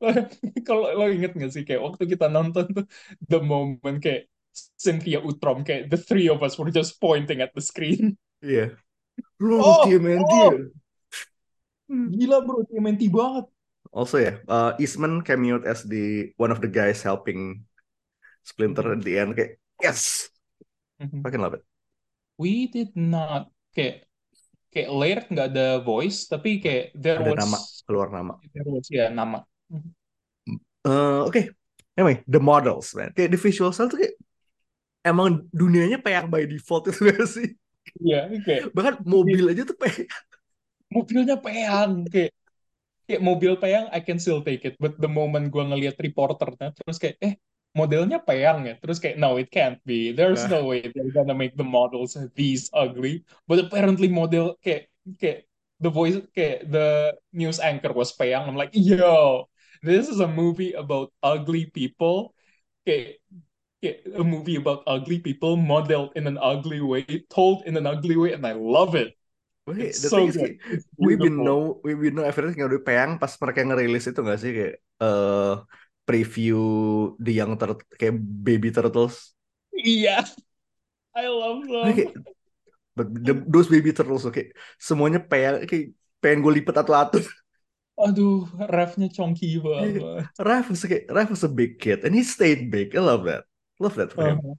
[0.66, 2.84] Kalau lo inget gak sih kayak waktu kita nonton tuh
[3.28, 4.26] the moment kayak
[4.80, 8.16] Cynthia Utrom kayak the three of us were just pointing at the screen.
[8.40, 8.74] Iya.
[9.38, 10.52] Lu Oh, TMNT oh.
[11.90, 13.46] Gila bro, TMNT banget.
[13.90, 17.66] Also ya, uh, Eastman cameoed as the one of the guys helping
[18.46, 20.30] Splinter at the end kayak yes,
[21.02, 21.20] Mhm.
[21.26, 21.66] fucking love it.
[22.38, 24.06] We did not kayak
[24.70, 27.58] kayak Laird nggak ada voice tapi kayak there Ada was nama
[27.90, 28.32] keluar nama.
[28.54, 29.42] there was ya nama.
[30.86, 31.52] Eh, Oke,
[31.96, 34.16] anyway, the models man, kayak the visual style tuh kayak
[35.04, 37.48] emang dunianya peyang by default itu gak sih?
[38.00, 40.08] Iya kayak Bahkan mobil aja tuh peyang.
[40.90, 42.32] mobilnya peyang kayak
[43.06, 44.74] kayak mobil peyang I can still take it.
[44.80, 47.34] But the moment gua ngelihat reporternya terus kayak eh
[47.76, 50.10] modelnya peyang ya terus kayak no it can't be.
[50.16, 50.60] There's Nah.
[50.60, 53.22] no way they're gonna make the models these ugly.
[53.46, 55.46] But apparently model kayak kayak
[55.80, 59.46] the voice kayak the news anchor was peyang I'm like yo
[59.82, 62.32] this is a movie about ugly people
[62.84, 63.20] kayak
[64.12, 68.36] a movie about ugly people modeled in an ugly way told in an ugly way
[68.36, 69.16] and I love it
[69.68, 70.56] Wait, It's so is good.
[70.72, 74.40] It's we been know we been know everything udah peyang pas mereka ngerilis itu gak
[74.40, 75.54] sih kayak eh
[76.08, 76.58] preview
[77.22, 79.36] the young turtle kayak baby turtles.
[79.70, 80.26] Iya,
[81.14, 81.92] I love them.
[81.94, 82.10] kayak
[82.98, 84.42] but the- those baby turtles oke
[84.80, 87.20] semuanya peyang kayak pengen gue lipet atu-atu.
[88.00, 90.00] Aduh, refnya chonky banget.
[90.40, 92.96] Raph was kayak Raph was a big kid and he stayed big.
[92.96, 93.44] I love that.
[93.76, 94.40] Love that for him.
[94.40, 94.56] Uh-huh.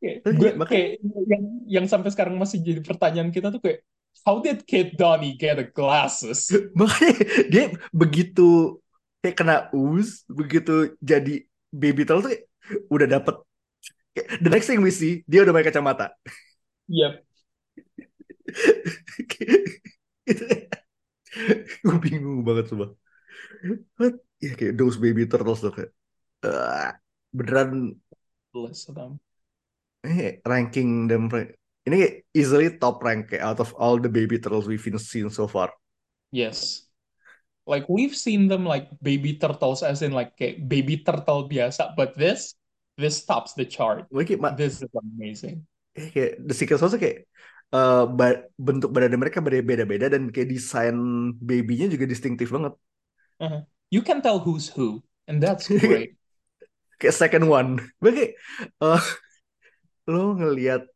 [0.00, 0.90] Kayak, Tapi gue makanya- kayak
[1.28, 3.84] yang yang sampai sekarang masih jadi pertanyaan kita tuh kayak
[4.24, 6.48] how did Kid Donnie get the glasses?
[6.80, 7.12] Makanya
[7.52, 8.80] dia begitu
[9.20, 12.44] kayak kena ooze, begitu jadi baby turtle tuh kayak
[12.88, 13.36] udah dapet
[14.40, 16.16] the next thing we see dia udah pakai kacamata.
[16.88, 17.20] Yep.
[22.06, 22.94] bingung banget coba.
[23.98, 24.14] What?
[24.38, 25.90] Ya kayak those baby turtles tuh kayak
[26.46, 26.94] ah,
[27.34, 27.96] beneran
[30.06, 31.28] ini ranking them
[31.86, 35.70] ini easily top rank kayak out of all the baby turtles we've seen so far.
[36.34, 36.86] Yes.
[37.66, 42.14] Like we've seen them like baby turtles as in like kayak baby turtle biasa, but
[42.14, 42.54] this
[42.94, 44.06] this tops the chart.
[44.10, 45.66] Kayak, ma- This is amazing.
[45.96, 47.26] eh, kayak the secret sauce kayak
[47.74, 50.96] eh, ba- bentuk badan mereka beda-beda dan kayak desain
[51.38, 52.74] babynya juga distintif banget.
[53.90, 56.18] You can tell who's who, and that's great.
[56.98, 57.78] Kayak second one.
[58.02, 58.32] Gue kayak
[58.82, 59.02] eh,
[60.12, 60.86] lo ngelihat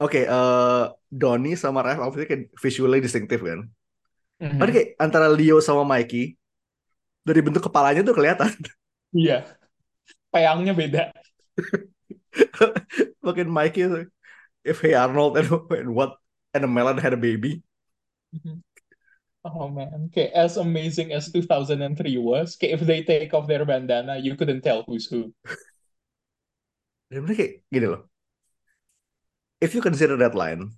[0.00, 3.66] oke eh Donnie sama Raph outfitnya kayak visually distintif kan.
[4.40, 4.56] Mhm.
[4.56, 6.34] Tapi kayak antara Leo sama Mikey
[7.20, 8.50] dari bentuk kepalanya tuh kelihatan.
[9.12, 9.44] Iya.
[10.30, 11.02] Peyangnya beda.
[13.20, 14.06] Makin Mikey
[14.64, 16.19] if Hey Arnold and, and what
[16.54, 17.62] and a melon had a baby.
[19.40, 24.20] Oh man, okay, as amazing as 2003 was, okay, if they take off their bandana,
[24.20, 25.32] you couldn't tell who's who.
[27.08, 28.02] Dan mereka kayak gini loh.
[29.64, 30.76] If you consider that line,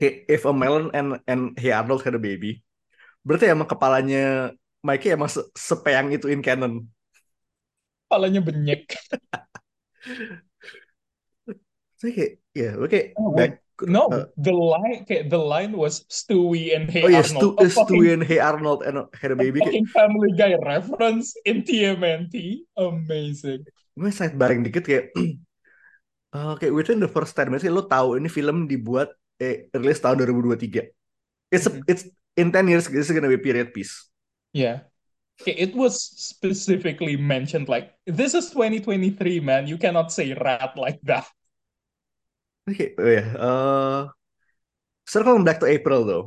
[0.00, 2.64] kayak if a melon and and Hey Arnold had a baby,
[3.28, 6.88] berarti emang kepalanya Mikey emang se sepeyang itu in canon.
[8.08, 8.88] Kepalanya benyek.
[11.98, 13.58] Saya kayak, ya, oke, Oh, back.
[13.86, 17.62] No, uh, the line, okay, the line was Stewie and Hey oh ya, Arnold.
[17.62, 19.62] A Stu fucking, and Hey Arnold and a a baby.
[19.62, 22.66] Kayak, fucking Family Guy reference in TMNT.
[22.74, 23.62] Amazing.
[23.98, 25.34] gue bareng dikit kayak, eh,
[26.58, 30.22] kayak within the first 10 minutes, kayak lo tahu ini film dibuat, eh, rilis tahun
[30.22, 30.90] 2023.
[31.50, 31.82] It's, a, Mhm.
[31.86, 32.04] it's,
[32.38, 34.10] in 10 years, this is gonna be period piece.
[34.54, 34.86] Yeah.
[35.38, 39.70] Okay, it was specifically mentioned like, this is 2023, man.
[39.70, 41.30] You cannot say rat like that.
[42.68, 43.22] Oke, oh ya.
[43.24, 44.00] eh
[45.08, 46.26] circle back to April though.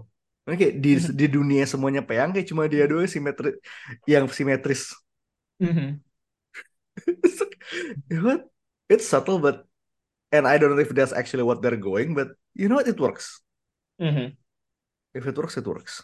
[0.50, 1.14] Oke, di Mhm.
[1.14, 3.62] di dunia semuanya peyang kayak cuma dia doang simetri
[4.10, 4.90] yang simetris.
[5.62, 6.02] Mhm.
[8.26, 8.50] What?
[8.90, 9.64] It's subtle but
[10.34, 12.90] and I don't know if that's actually what they're going, but you know what?
[12.90, 13.40] It works.
[14.02, 14.36] Mhm.
[15.14, 16.02] If it works, it works.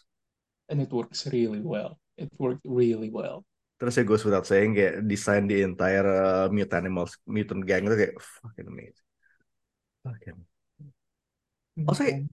[0.69, 1.97] And it works really well.
[2.19, 3.47] It worked really well.
[3.80, 7.95] Terus ya goes without saying kayak desain the entire uh, mutant animals, mutant gang itu
[7.95, 9.07] kayak fucking amazing.
[11.88, 12.30] Also, Mhm.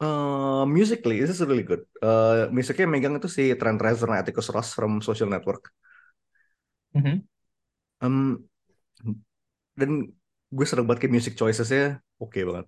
[0.00, 1.82] uh, musically, this is really good.
[2.02, 5.62] Uh, musiknya megang itu si Trent Reznor dan Atticus Ross from Social Network.
[6.94, 7.26] Mhm.
[8.00, 8.48] Um,
[9.78, 9.90] dan
[10.54, 12.66] gue sering banget kayak music choices-nya oke banget.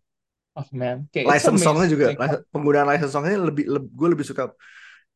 [0.57, 4.27] Oh man, okay, License songnya juga, Like, li- penggunaan license songnya lebih, leb- gue lebih
[4.27, 4.43] suka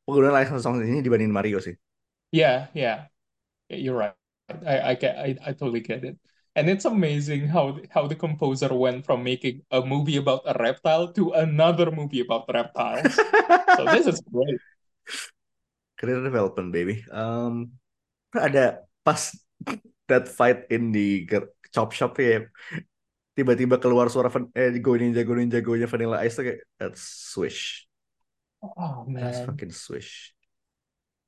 [0.06, 1.74] penggunaan license song ini dibanding Mario sih.
[2.32, 3.06] yeah, Yeah,
[3.68, 4.14] you're right.
[4.50, 6.18] I, I get, I, I totally get it.
[6.58, 11.14] And it's amazing how how the composer went from making a movie about a reptile
[11.14, 13.14] to another movie about reptiles.
[13.78, 14.58] So this is great.
[15.94, 17.06] Career development, baby.
[17.08, 17.78] Um,
[18.34, 19.30] ada pas
[20.10, 21.22] that fight in the
[21.70, 22.50] chop shop ya,
[23.38, 27.00] tiba-tiba keluar suara van- eh go ninja go ninja go Vanilla Ice tuh kayak that's
[27.30, 27.86] swish,
[28.60, 30.34] Oh that's man, fucking swish.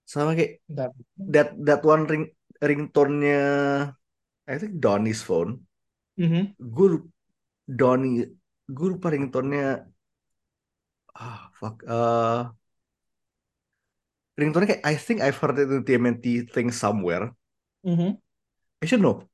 [0.05, 2.25] Sama kayak that that that one ring
[2.59, 3.41] ringtone-nya
[4.53, 5.65] I think Donnie's phone.
[6.21, 6.53] Mhm.
[6.61, 7.11] Gue lup-
[7.65, 8.29] Donnie,
[8.69, 9.89] gue lupa ringtone-nya.
[11.17, 11.81] Ah, fuck.
[11.89, 12.53] Uh,
[14.37, 17.33] ringtone kayak I think I've heard it in TMNT thing somewhere.
[17.81, 18.21] Mhm.
[18.81, 19.25] I should know.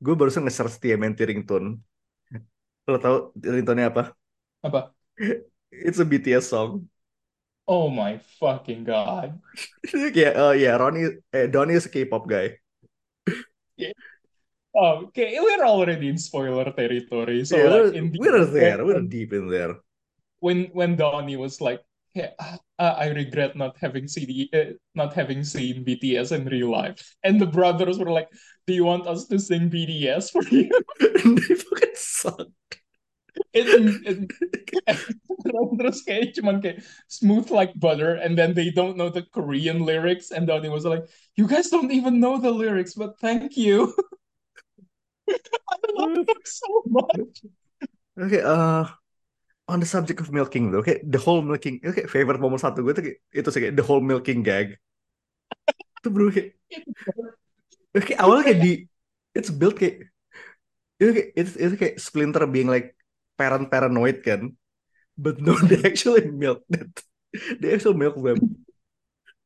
[0.00, 1.84] Gue barusan nge-search TMNT ringtone.
[2.88, 4.16] Lo tau ringtone-nya apa?
[4.64, 4.96] Apa?
[5.68, 6.88] It's a BTS song.
[7.68, 9.36] Oh my fucking god.
[10.16, 12.58] Kayak, oh yeah, Ronnie, eh, Donnie is a K-pop guy.
[14.74, 17.44] Oh, okay, we're already in spoiler territory.
[17.44, 19.76] So Yeah, like we're, the we're there, we're deep in there.
[20.40, 21.80] when when Donnie was like,
[22.14, 22.30] "Yeah,
[22.78, 27.40] uh, I regret not having CD, uh, not having seen BTS in real life," and
[27.40, 28.28] the brothers were like,
[28.66, 30.70] "Do you want us to sing BTS for you?"
[31.24, 32.48] And they fucking suck.
[33.52, 33.66] it,
[34.06, 34.30] it-
[35.78, 40.30] terus kayak cuman kayak smooth like butter and then they don't know the Korean lyrics
[40.30, 41.02] and it was like
[41.36, 43.94] you guys don't even know the lyrics but thank you
[45.70, 47.46] I love them so much
[48.20, 48.84] Oke, eh,
[49.70, 52.92] on the subject of milking tuh, oke, the whole milking, oke, favorite momen satu gue
[52.92, 54.76] tuh kayak, itu sih kayak the whole milking gag.
[56.02, 56.58] Itu bro kayak,
[57.96, 58.72] oke, awalnya kayak di,
[59.32, 60.10] it's built kayak,
[61.00, 62.92] itu kayak, it's, itu kayak Splinter being like
[63.40, 64.52] parent paranoid kan,
[65.16, 66.90] but no, they actually milk that,
[67.62, 68.66] they actually milk them.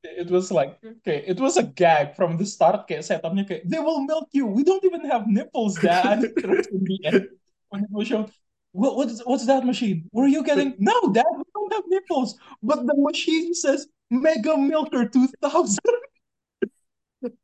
[0.04, 1.00] It was like mm-hmm.
[1.00, 4.44] okay it was a gag from the start kayak setupnya kayak they will milk you.
[4.44, 6.20] We don't even have nipples dad.
[6.36, 7.24] Terus in the end
[7.72, 8.28] when it was shown
[8.74, 10.10] what, what's, what's that machine?
[10.12, 12.36] Were you getting no dad we don't have nipples.
[12.60, 15.40] But the machine says mega milker 2000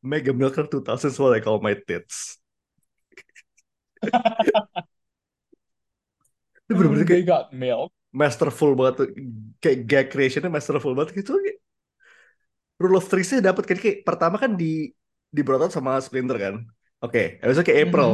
[0.03, 2.37] Mega Milker 2000 is what I call my tits.
[6.69, 7.89] Itu bener-bener they got milk.
[8.11, 9.09] Masterful banget tuh.
[9.63, 11.39] Kayak gag creationnya masterful banget gitu.
[12.81, 14.89] Rule of threes-nya dapet kan kayak pertama kan di
[15.31, 16.55] di Brotot sama Splinter kan.
[17.05, 18.11] Oke, habis itu kayak April.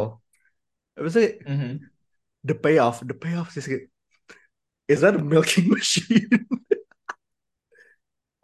[0.98, 1.72] Habis itu kayak, Mhm.
[2.46, 3.62] the payoff, the payoff sih
[4.88, 6.31] is that a milking machine?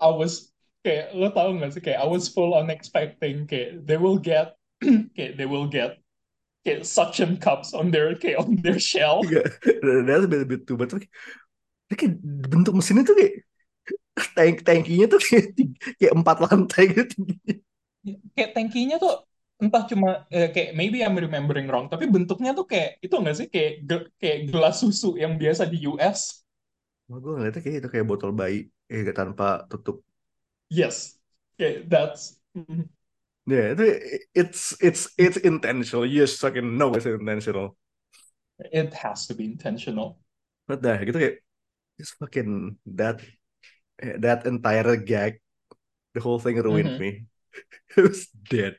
[0.03, 0.51] I was
[0.83, 4.59] kayak lo tau gak sih kayak I was full on expecting kayak they will get
[5.17, 6.03] kayak they will get
[6.67, 9.47] kayak suction cups on their kayak on their shell Enggak,
[10.07, 10.91] that's a bit, a bit too much.
[10.95, 12.15] Tapi kayak
[12.51, 13.45] bentuk mesinnya tuh kayak
[14.37, 17.17] tank tankinya tuh kayak, tiga- kayak empat lantai gitu
[18.35, 19.13] kayak tankinya tuh
[19.63, 23.47] entah cuma eh, kayak maybe I'm remembering wrong tapi bentuknya tuh kayak itu nggak sih
[23.55, 26.43] kayak ge- kayak gelas susu yang biasa di US
[27.09, 28.57] Wah, gue ngeliatnya kayak itu kayak botol bayi
[28.93, 29.97] eh tanpa tutup.
[30.71, 31.19] yes
[31.59, 32.93] kayak that's Mhm.
[33.51, 33.83] Ya, itu
[34.39, 36.07] it's it's it's intentional.
[36.07, 37.75] You just fucking know it's intentional.
[38.59, 40.19] it has to be intentional
[40.69, 41.37] But dah gitu kayak
[42.01, 42.51] just fucking
[42.99, 43.19] that
[44.01, 45.41] that entire gag,
[46.15, 46.99] the whole thing ruined Mhm.
[46.99, 47.27] me.
[47.97, 48.77] It was dead.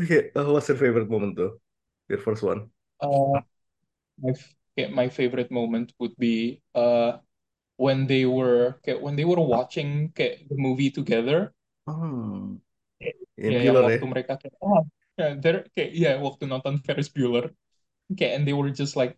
[0.00, 1.60] Okay, uh, what's your favorite moment though?
[2.08, 2.70] Your first one.
[3.00, 3.40] uh
[4.22, 7.18] my f- kayak my favorite moment would be uh
[7.76, 10.12] when they were when they were watching
[10.48, 11.52] the movie together
[13.36, 14.80] ya Yang yang Bueller waktu mereka kayak oh
[15.16, 17.52] ya they're kayak ya waktu nonton Ferris Bueller
[18.16, 19.16] kayak and they were just like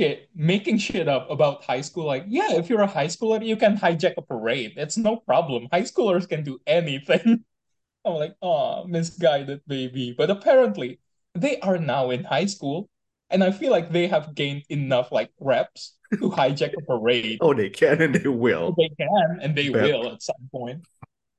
[0.00, 3.56] kayak making shit up about high school like yeah if you're a high schooler you
[3.56, 7.44] can hijack a parade it's no problem high schoolers can do anything
[8.06, 11.00] I'm like oh misguided baby but apparently
[11.36, 12.88] they are now in high school
[13.28, 17.54] and I feel like they have gained enough like reps to hijack a parade Oh,
[17.54, 18.74] they can and they will.
[18.74, 19.84] they can and they Bet.
[19.84, 20.82] will at some point.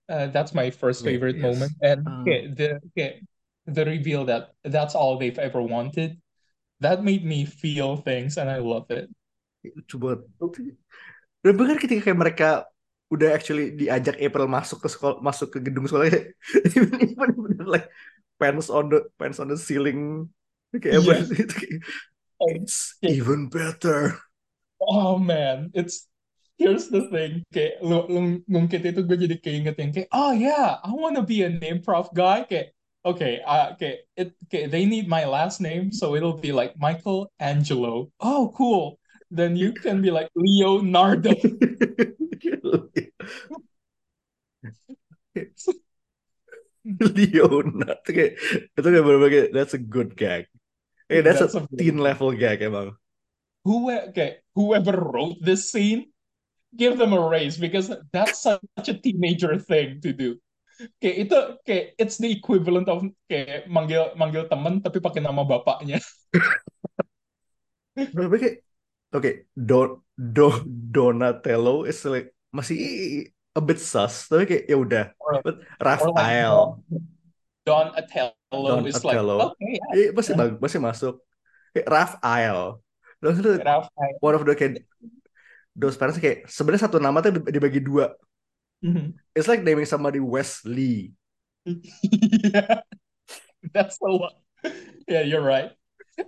[0.10, 1.43] Uh, that's my first favorite yes.
[1.43, 2.21] moment, and Uh.
[2.21, 3.21] okay, the okay,
[3.65, 6.19] the reveal that that's all they've ever wanted.
[6.82, 9.06] That made me feel things, and I love it.
[9.86, 10.26] Coba.
[11.46, 12.50] Dan bahkan ketika kayak mereka
[13.13, 16.34] udah actually diajak April masuk ke sekolah, masuk ke gedung sekolah, kayak,
[16.74, 17.88] even even bener like
[18.41, 20.26] pants on the pants on the ceiling,
[20.74, 21.22] kayak Iya.
[21.30, 21.80] itu kayak,
[22.58, 23.22] it's Yeah.
[23.22, 24.17] even better.
[24.82, 26.10] Oh man, it's
[26.58, 27.46] here's the thing.
[27.54, 31.46] Kayak lu, lu ngungkit itu gue jadi keinget yang kayak oh yeah, I wanna be
[31.46, 32.50] an improv guy.
[32.50, 32.74] Kayak
[33.06, 37.32] okay, uh, kayak it kayak they need my last name, so it'll be like Michael
[37.40, 38.10] Angelo.
[38.20, 39.00] Oh cool.
[39.32, 41.32] Then you can be like Leonardo.
[46.84, 48.36] Leonard kayak
[48.76, 50.52] itu kayak bener kayak that's a good gag.
[51.12, 52.96] Eh, that's, That's a, a teen level gag emang.
[53.68, 56.10] Who okay, whoever wrote this scene,
[56.76, 60.40] give them a raise because that's such a teenager thing to do.
[60.98, 66.02] Kayak itu kayak it's the equivalent of kayak manggil manggil temen tapi pakai nama bapaknya.
[67.91, 68.56] Tapi kayak
[69.12, 72.78] oke Don Do Donatello is like masih
[73.52, 75.06] a bit sus tapi kayak ya udah
[75.44, 76.80] but like Raphael.
[77.67, 79.52] Don Atello Don is like Atello.
[79.52, 81.20] okay, yeah, eh, masih bag- masih masuk.
[81.76, 82.82] Kayak Raphael.
[83.22, 84.15] Raphael.
[84.24, 84.82] one of the kayak
[85.78, 88.12] those parents kayak sebenarnya satu nama tuh dibagi dua
[88.82, 89.13] Mhm.
[89.38, 91.13] it's like naming somebody Wesley
[91.65, 92.82] yeah,
[93.73, 94.34] that's a lot.
[95.08, 95.71] Yeah, you're right.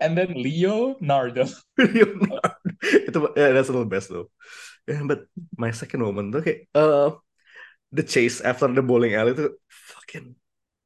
[0.01, 1.49] And then Leonardo.
[1.77, 2.61] Leonardo
[3.09, 4.29] itu yeah, that's a little best though
[4.89, 5.25] yeah, but
[5.57, 7.17] my second moment kayak uh,
[7.93, 10.35] the chase after the bowling alley itu fucking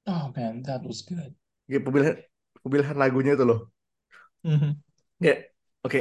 [0.07, 1.35] Oh man, that was good.
[1.67, 2.15] kayak pemilihan
[2.63, 3.59] pemilihan lagunya itu loh
[4.43, 4.79] Mhm.
[5.19, 5.51] kayak
[5.83, 5.99] oke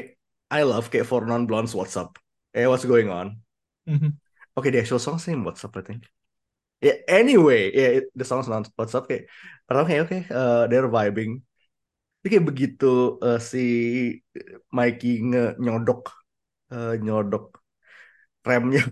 [0.51, 2.19] I love kayak for non blondes what's up
[2.55, 3.43] eh what's going on
[3.87, 4.19] Mhm.
[4.57, 6.07] Okay the actual song's name what's up I think
[6.83, 9.29] yeah anyway yeah it- the song's not what's up kayak
[9.67, 11.43] pertama kayak oke uh, they're vibing
[12.21, 13.63] Ini kayak begitu eh, si
[14.77, 16.03] Mikey nge nyodok
[16.75, 17.45] eh, nyodok
[18.49, 18.83] remnya.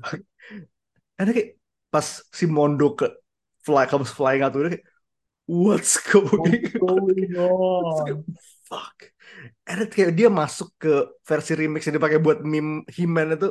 [1.20, 1.50] Ada kayak
[1.92, 3.06] pas si Mondo ke
[3.66, 4.86] fly comes flying out udah kayak
[5.48, 7.06] what's going on?
[7.78, 8.18] Terus kayak,
[8.68, 8.96] fuck.
[9.68, 10.92] And kayak dia masuk ke
[11.24, 13.48] versi remix yang dipakai buat meme He-Man itu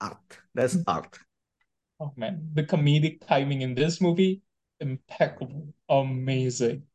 [0.00, 0.24] art.
[0.56, 1.12] That's art.
[2.00, 4.40] Oh man, the comedic timing in this movie,
[4.80, 6.86] impeccable, amazing.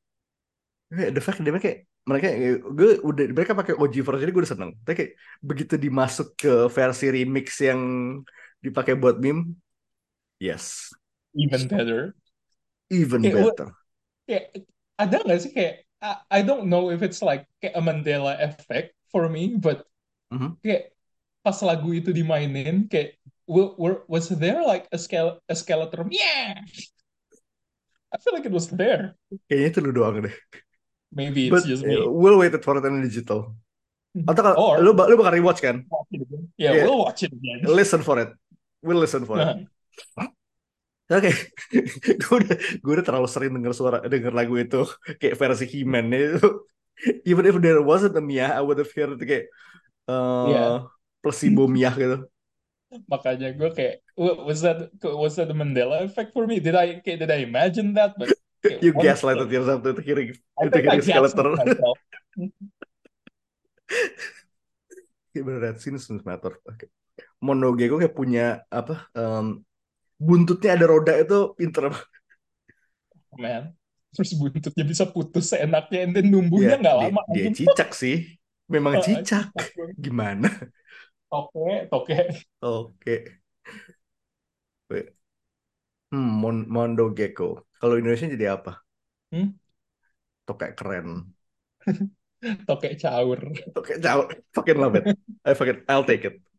[0.92, 2.28] The fact dia kayak mereka
[2.76, 4.72] gue udah mereka pakai OG version ini gue udah seneng.
[4.84, 7.80] Tapi kayak begitu dimasuk ke versi remix yang
[8.60, 9.56] dipakai buat meme,
[10.40, 10.92] yes,
[11.36, 12.16] Even better.
[12.90, 13.74] even Kayak, better.
[14.28, 14.46] Kayak,
[15.02, 18.96] ada nggak sih kayak, I, I don't know if it's like kayak a Mandela effect
[19.12, 19.86] for me, but
[20.32, 20.58] Mhm.
[20.66, 20.94] kayak
[21.46, 23.18] pas lagu itu dimainin, kayak,
[23.52, 26.08] wa- was there like a, skele a skeleton?
[26.10, 26.64] Yeah!
[28.12, 29.16] I feel like it was there.
[29.48, 30.36] Kayaknya itu lu doang deh.
[31.12, 32.08] Maybe it's But just eh, me.
[32.08, 33.56] we'll wait for it in digital.
[34.28, 35.88] Atau kalau Or lu lu bakal rewatch kan?
[36.60, 36.84] Yeah, Yeah.
[36.88, 37.64] we'll watch it again.
[37.68, 38.32] Listen for it.
[38.84, 39.68] We'll listen for it.
[41.12, 41.32] Oke,
[42.24, 44.88] gue udah gue udah terlalu sering denger suara denger lagu itu
[45.20, 46.48] kayak versi He-Man itu.
[47.28, 49.52] Even if there wasn't a Mia, I would have heard kayak
[50.08, 50.88] eh Yeah.
[51.20, 52.28] placebo Mia gitu.
[53.08, 56.60] Makanya gue kayak, wa- was that was that the Mandela effect for me?
[56.60, 58.16] Did I did I imagine that?
[58.20, 61.48] But kayak, You gaslighted the- yourself to hearing I itu think I hearing skeleton.
[65.32, 65.96] Kayak bener that scene
[66.28, 66.60] matter.
[66.68, 66.92] Oke.
[67.40, 69.08] Monogeko kayak punya apa?
[69.16, 69.64] em,
[70.20, 72.08] buntutnya ada roda itu pinter banget.
[73.40, 73.64] man.
[74.12, 77.22] Terus buntutnya bisa putus seenaknya, and then numbuhnya Iya, nggak dia, lama.
[77.32, 77.56] dia anjing.
[77.64, 78.18] cicak sih.
[78.68, 79.48] Memang Ah, cicak.
[79.96, 80.52] Gimana?
[81.32, 82.18] Toke, toke.
[82.62, 83.16] Oke.
[84.90, 85.14] Wait.
[86.12, 87.64] Hmm, Mon Mondo Gecko.
[87.80, 88.84] Kalau Indonesia jadi apa?
[89.32, 89.56] Hmm?
[90.44, 91.32] Tokek keren.
[92.68, 93.40] Toke caur.
[93.72, 94.28] Tokek jauh.
[94.52, 95.08] Fucking love it.
[95.48, 96.36] I fucking I'll take it.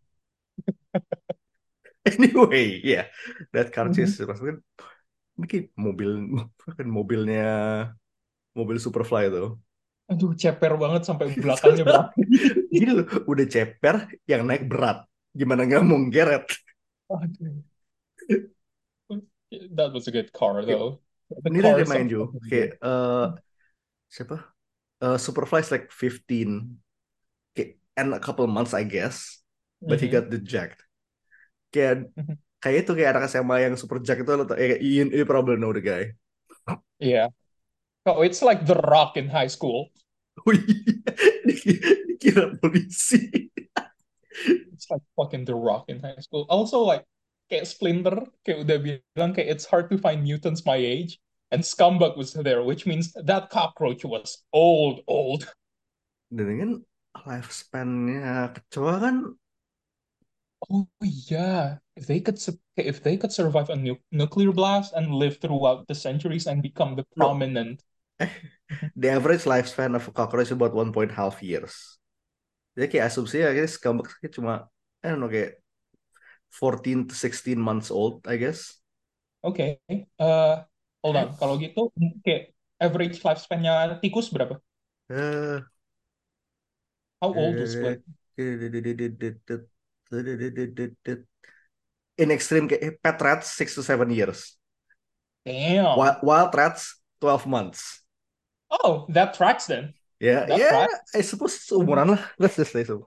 [2.02, 3.06] Anyway, yeah.
[3.54, 4.58] That car chase maksudnya
[5.38, 6.10] ini kayak mobil
[6.58, 7.46] fucking mobilnya
[8.58, 9.56] mobil Superfly tuh.
[10.10, 12.06] Aduh, ceper banget sampai belakangnya berat.
[12.72, 15.04] Gini loh, udah ceper yang naik berat.
[15.36, 16.48] Gimana nggak mau geret?
[19.76, 21.00] That was a good car, though.
[21.28, 21.60] The Ini
[22.08, 22.78] you, fucking kayak good.
[22.80, 23.26] eh
[24.12, 24.36] siapa?
[25.04, 26.80] Eh, Superfly is like 15,
[27.52, 29.40] kayak and a couple months I guess,
[29.84, 30.16] but he Mhm.
[30.16, 30.80] got the jacked.
[31.72, 32.36] Kayak Mhm.
[32.60, 35.84] kayak itu kayak anak SMA yang super jack itu eh, Ian, you probably know the
[35.84, 36.16] guy.
[37.00, 37.28] Yeah.
[38.06, 39.92] Oh, it's like The Rock in high school.
[42.22, 43.20] Iya, Diki- polisi.
[44.72, 46.46] It's like fucking The Rock in high school.
[46.48, 47.04] Also, like,
[47.52, 51.20] kayak Splinter, kayak udah bilang kayak it's hard to find mutants my age.
[51.52, 55.44] And Scumbag was there, which means that cockroach was old, old.
[56.32, 56.72] Dan kan
[57.28, 59.16] lifespan-nya kecoa kan
[60.70, 62.38] Oh yeah, if they could
[62.78, 66.94] if they could survive a nu nuclear blast and live throughout the centuries and become
[66.94, 67.82] the prominent.
[68.96, 71.98] the average lifespan of a cockroach is about 1.5 years.
[72.72, 74.52] Jadi kayak asumsi ya kayak scumbag kayak cuma
[75.02, 75.60] I don't know kayak
[76.52, 78.80] 14 to 16 months old, I guess.
[79.42, 80.54] Oke, eh
[81.02, 81.28] hold on.
[81.40, 81.80] Kalau gitu,
[82.24, 82.42] kayak
[82.84, 84.54] average lifespan-nya tikus berapa?
[85.08, 85.60] Eh,
[87.22, 88.02] How old was Splinter?
[92.22, 94.56] In extreme kayak pet rats 6 to 7 years.
[95.44, 95.98] Damn.
[95.98, 98.02] Wild, wild rats 12 months.
[98.70, 99.94] Oh, that tracks then.
[100.22, 101.10] Ya, That ya, tracks.
[101.18, 102.22] I suppose seumuran lah.
[102.38, 103.02] Let's just say so.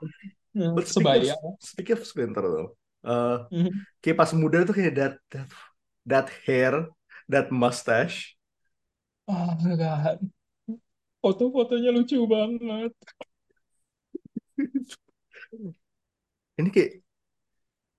[0.52, 1.36] Hmm, But speaking Sebaya.
[1.40, 2.70] of, speaking of Splinter though,
[3.08, 3.88] uh, Mhm.
[4.04, 5.48] kayak pas muda tuh kayak that that
[6.04, 6.92] that hair,
[7.32, 8.36] that mustache.
[9.32, 10.20] Oh my God.
[11.24, 12.92] Foto-fotonya lucu banget.
[16.60, 16.92] Ini kayak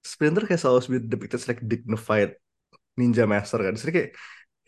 [0.04, 2.36] Splinter kayak selalu depicted like dignified
[3.00, 3.74] ninja master kan.
[3.74, 4.10] Jadi kayak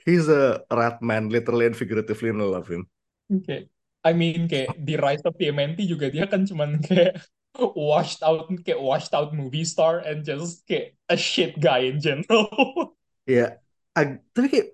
[0.08, 2.88] he's a rat man, literally and figuratively, and I love him.
[3.28, 3.68] Oke.
[4.06, 7.18] I mean kayak di Rise of TMNT juga dia kan cuman kayak
[7.74, 12.48] washed out kayak washed out movie star and just kayak a shit guy in general.
[13.28, 13.60] Ya,
[13.92, 14.68] ag- tapi kayak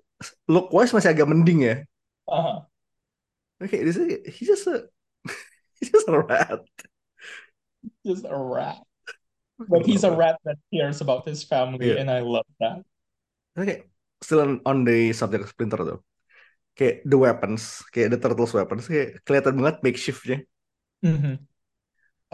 [0.47, 1.75] look wise masih agak mending ya.
[2.31, 2.63] Aha.
[3.59, 4.87] Oke, this is he's just a
[5.75, 6.63] he's just a rat.
[8.07, 8.79] Just a rat.
[9.59, 11.99] But he's a rat that cares about his family Yeah.
[11.99, 12.83] and I love that.
[13.59, 13.87] Oke,
[14.23, 16.03] still on, on the subject of Splinter though.
[16.75, 20.43] Kayak the weapons, kayak the turtles weapons, kayak kelihatan banget makeshiftnya.
[20.99, 21.39] Mhm.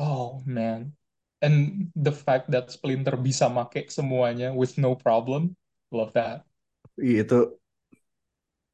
[0.02, 0.98] Oh man.
[1.42, 5.58] And the fact that Splinter bisa make semuanya with no problem.
[5.94, 6.46] Love that.
[6.98, 7.40] Iya itu,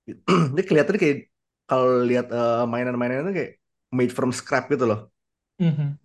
[0.56, 1.18] dia kelihatan kayak
[1.68, 3.52] kalau lihat eh, mainan-mainan itu kayak
[3.92, 5.12] made from scrap gitu loh.
[5.60, 6.00] Mhm.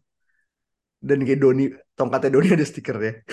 [1.02, 1.64] Dan kayak Doni,
[1.98, 3.26] tongkatnya Doni ada stikernya.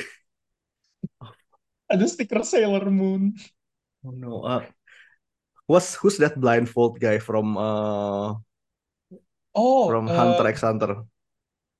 [1.89, 3.33] Ada stiker Sailor Moon.
[4.05, 4.45] Oh no.
[4.45, 4.61] Uh,
[5.69, 8.33] what's who's that blindfold guy from uh
[9.55, 11.05] Oh, from uh, Hunter x Hunter?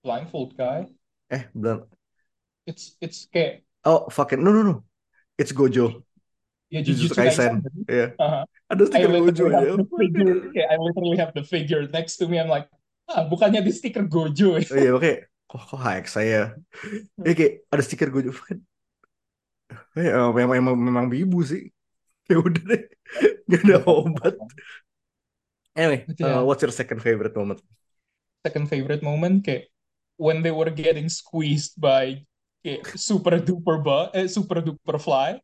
[0.03, 0.87] blindfold guy.
[1.29, 1.83] Eh, blind.
[2.65, 4.75] It's it's kayak Oh, fucking no no no.
[5.39, 6.03] It's Gojo.
[6.69, 7.53] ya Jujutsu Jujutsu Kaisen.
[7.63, 7.85] Kaisen.
[7.89, 8.07] Iya.
[8.19, 8.43] Uh-huh.
[8.69, 9.73] Ada I stiker Gojo literally aja.
[9.73, 10.33] have the figure.
[10.53, 12.37] kayak I literally have the figure next to me.
[12.37, 12.69] I'm like,
[13.09, 14.65] ah, bukannya di stiker Gojo ya?
[14.69, 15.11] Oh, iya, oke.
[15.49, 16.41] Kok kok HX saya.
[17.25, 18.31] Ya kayak ada stiker Gojo.
[19.97, 21.69] Eh, eh, memang memang memang bibu sih.
[22.30, 22.84] Ya udah deh.
[23.49, 24.38] Gak ada obat.
[25.73, 26.39] Anyway, yeah.
[26.39, 27.57] uh, what's your second favorite moment?
[28.45, 29.73] Second favorite moment kayak
[30.21, 32.21] when they were getting squeezed by
[32.61, 35.41] kayak super duper bu eh, super duper fly.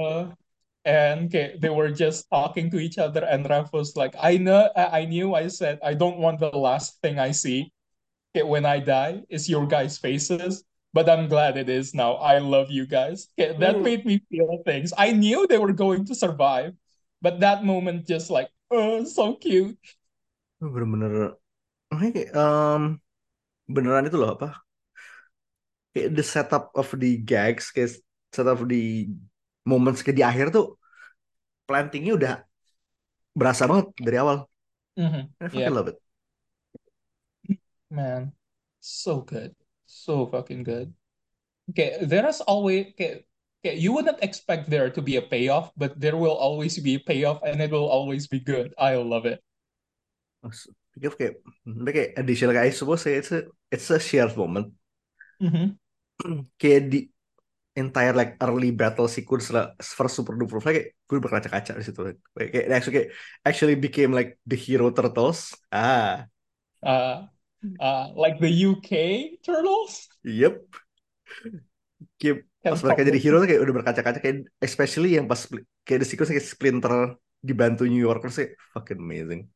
[0.00, 0.32] Uh,
[0.86, 4.70] and kayak they were just talking to each other and Raph was like, I know
[4.72, 7.68] I I knew I said I don't want the last thing I see
[8.32, 10.62] kayak when I die is your guys' faces.
[10.96, 12.16] But I'm glad it is now.
[12.16, 13.28] I love you guys.
[13.36, 14.96] Kayak, that made me feel things.
[14.96, 16.72] I knew they were going to survive,
[17.20, 19.76] but that moment just like, oh, so cute.
[20.56, 21.36] Bener-bener.
[21.92, 22.96] Kayak, um,
[23.68, 24.56] beneran itu loh apa?
[25.92, 28.00] Kayak the setup of the gags, kayak
[28.32, 29.12] setup of the
[29.68, 30.80] moments kayak di akhir tuh
[31.68, 32.34] plantingnya udah
[33.36, 34.48] berasa banget dari awal.
[34.96, 35.28] Mhm.
[35.44, 35.76] I fucking Yeah.
[35.76, 36.00] love it.
[37.92, 38.32] Man,
[38.80, 39.52] so good.
[39.86, 40.92] So fucking good.
[41.70, 43.24] Okay, there is always okay,
[43.64, 47.00] okay, you wouldn't expect there to be a payoff, but there will always be a
[47.02, 48.74] payoff and it will always be good.
[48.78, 49.42] I love it.
[50.94, 51.34] Speaking of kayak,
[52.16, 54.72] additional kayak I suppose it's a, it's a shared moment.
[55.40, 55.76] Mhm.
[56.60, 56.98] Kayak di
[57.76, 62.00] entire like early battle sequence lah first super duper fly kayak gue berkaca-kaca di situ.
[62.34, 63.10] Kayak, kayak actually kayak
[63.44, 65.52] actually became like the hero turtles.
[65.72, 66.26] Ah,
[66.82, 67.26] Uh,
[67.80, 68.90] uh, like the UK
[69.42, 70.08] turtles.
[70.22, 70.62] yep.
[72.20, 75.46] Can pas mereka jadi hero tuh kayak udah berkaca-kaca kayak especially yang pas
[75.86, 79.46] kayak the sequence kayak Splinter dibantu New Yorkers kayak fucking amazing.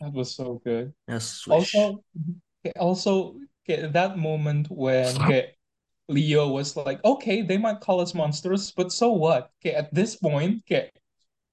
[0.00, 0.96] That was so good.
[1.20, 1.76] Swish.
[1.76, 2.00] Also,
[2.80, 3.12] also
[3.62, 5.54] okay, that moment when okay,
[6.08, 9.52] Leo was like, okay, they might call us monsters, but so what?
[9.60, 10.90] Okay, at this point, okay,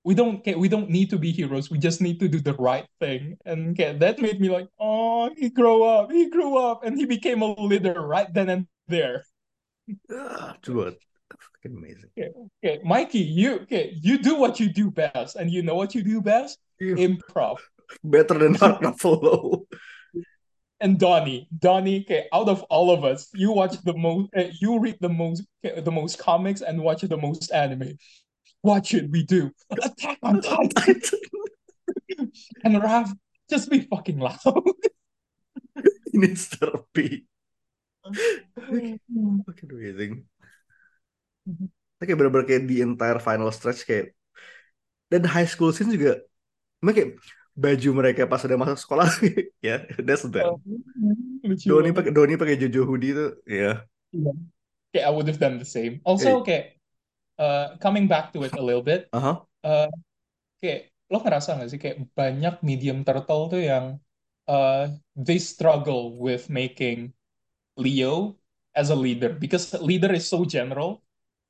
[0.04, 1.70] we don't we don't need to be heroes.
[1.70, 3.38] We just need to do the right thing.
[3.46, 7.06] And okay, that made me like, oh, he grew up, he grew up, and he
[7.06, 9.24] became a leader right then and there.
[10.12, 10.94] Ah, coba.
[11.30, 12.10] Fucking amazing.
[12.18, 12.32] Okay,
[12.64, 16.04] okay, Mikey, you okay, you do what you do best, and you know what you
[16.04, 16.58] do best?
[16.82, 17.58] Improv.
[18.04, 19.66] Better than Mark Ruffalo.
[20.82, 24.80] and Donnie, Donnie, okay, out of all of us, you watch the most, uh, you
[24.80, 27.98] read the most, okay, the most comics and watch the most anime.
[28.62, 29.50] What should we do?
[29.74, 31.02] Attack on Titan.
[32.64, 33.10] and Raph,
[33.50, 34.38] just be fucking loud.
[36.14, 37.26] Ini therapy.
[39.48, 40.14] Fucking amazing.
[42.02, 44.14] Kayak bener-bener kayak di entire final stretch kayak
[45.14, 46.18] dan high school scene juga
[46.82, 47.12] emang kayak
[47.54, 49.10] baju mereka pas udah masuk sekolah
[49.62, 50.50] ya that's that.
[51.46, 53.86] Lucu Doni pakai Doni pakai Jojo hoodie tuh ya.
[54.12, 54.38] Yeah.
[54.92, 56.04] Okay, I would have done the same.
[56.04, 56.81] Also, okay,
[57.42, 59.42] uh, coming back to it a little bit, Aha.
[59.66, 59.90] uh,
[60.62, 63.98] kayak lo ngerasa nggak sih kayak banyak medium turtle tuh yang
[64.46, 64.88] uh,
[65.18, 67.12] they struggle with making
[67.76, 68.38] Leo
[68.78, 71.02] as a leader because leader is so general.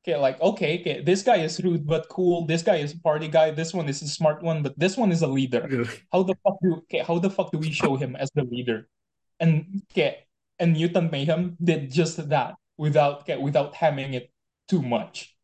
[0.01, 2.49] Kayak like okay, kayak this guy is rude but cool.
[2.49, 3.53] This guy is a party guy.
[3.53, 5.61] This one is a smart one, but this one is a leader.
[6.09, 8.89] How the fuck do okay, how the fuck do we show him as the leader?
[9.37, 10.25] And kayak
[10.57, 14.33] and Mutant Mayhem did just that without kayak, without hamming it
[14.65, 15.37] too much.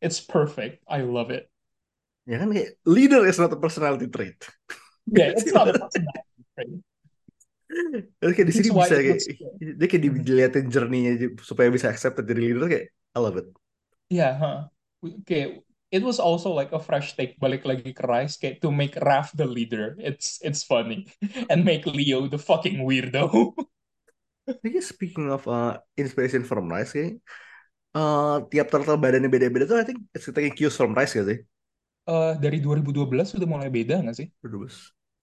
[0.00, 0.80] It's perfect.
[0.88, 1.48] I love it.
[2.24, 2.52] Ya kan
[2.84, 4.36] leader is not a personality trait.
[5.08, 6.72] Yeah, it's not a personality trait.
[8.18, 9.20] Terus kayak di sini bisa kayak
[9.78, 13.46] dia kayak diliatin journey-nya supaya bisa accept jadi leader kayak I love it.
[14.10, 14.58] Yeah, huh.
[15.00, 18.94] Okay, it was also like a fresh take balik lagi ke Rice kayak to make
[18.98, 19.98] Raph the leader.
[19.98, 21.10] It's it's funny
[21.50, 23.54] and make Leo the fucking weirdo.
[24.50, 27.22] I guess speaking of uh, inspiration from Rice kayak
[27.98, 31.38] uh, tiap turtle badannya beda-beda tuh I think it's taking cues from Rice gak sih?
[32.10, 34.28] Eh dari 2012 sudah mulai beda nggak sih?
[34.42, 34.68] Berdua.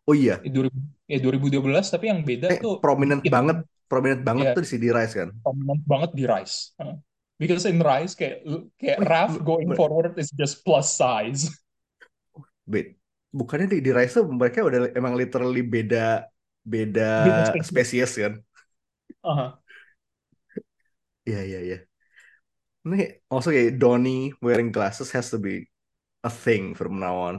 [0.08, 0.80] Oh iya, Eh, 2000,
[1.14, 3.58] eh 2012 tapi yang beda eh, tuh prominent it- banget,
[3.90, 4.52] prominent banget Iya.
[4.56, 5.30] tuh di CD Rice kan.
[5.44, 6.58] prominent banget di Rice.
[6.80, 6.96] Huh.
[7.42, 8.42] Because in Rice kayak
[8.82, 11.50] kayak Wait, Raph going bu- forward is just plus size.
[12.72, 12.88] Wait,
[13.32, 16.28] bukannya di, di Rice tuh mereka udah emang literally beda
[16.68, 17.70] beda Beda spesies.
[17.70, 18.34] spesies kan?
[19.24, 19.58] Uh-huh.
[21.28, 21.78] Iya iya
[22.88, 25.68] Ini also kayak Donnie wearing glasses has to be
[26.24, 27.36] a thing from now on.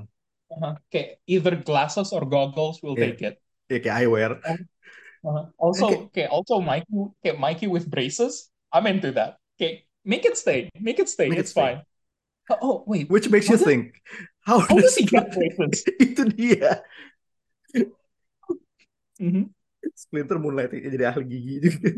[0.53, 0.77] Uh-huh.
[0.93, 3.17] Kayak either glasses or goggles will Yeah.
[3.17, 3.37] take it.
[3.69, 4.31] ya kayak eyewear.
[5.21, 6.25] Uh, also, Okay.
[6.25, 6.89] okay, also Mikey,
[7.21, 8.49] okay, Mikey with braces.
[8.73, 9.37] I'm into that.
[9.57, 10.73] Okay, make it stay.
[10.77, 11.29] Make it stay.
[11.29, 11.61] Make it it's stay.
[11.61, 11.79] fine.
[12.49, 13.13] Oh, oh, wait.
[13.13, 14.01] Which makes you think,
[14.41, 15.85] how, How does does he get braces?
[16.01, 16.81] itu dia.
[19.21, 19.53] Mhm.
[19.93, 21.91] Splinter moonlighting jadi ahli gigi juga.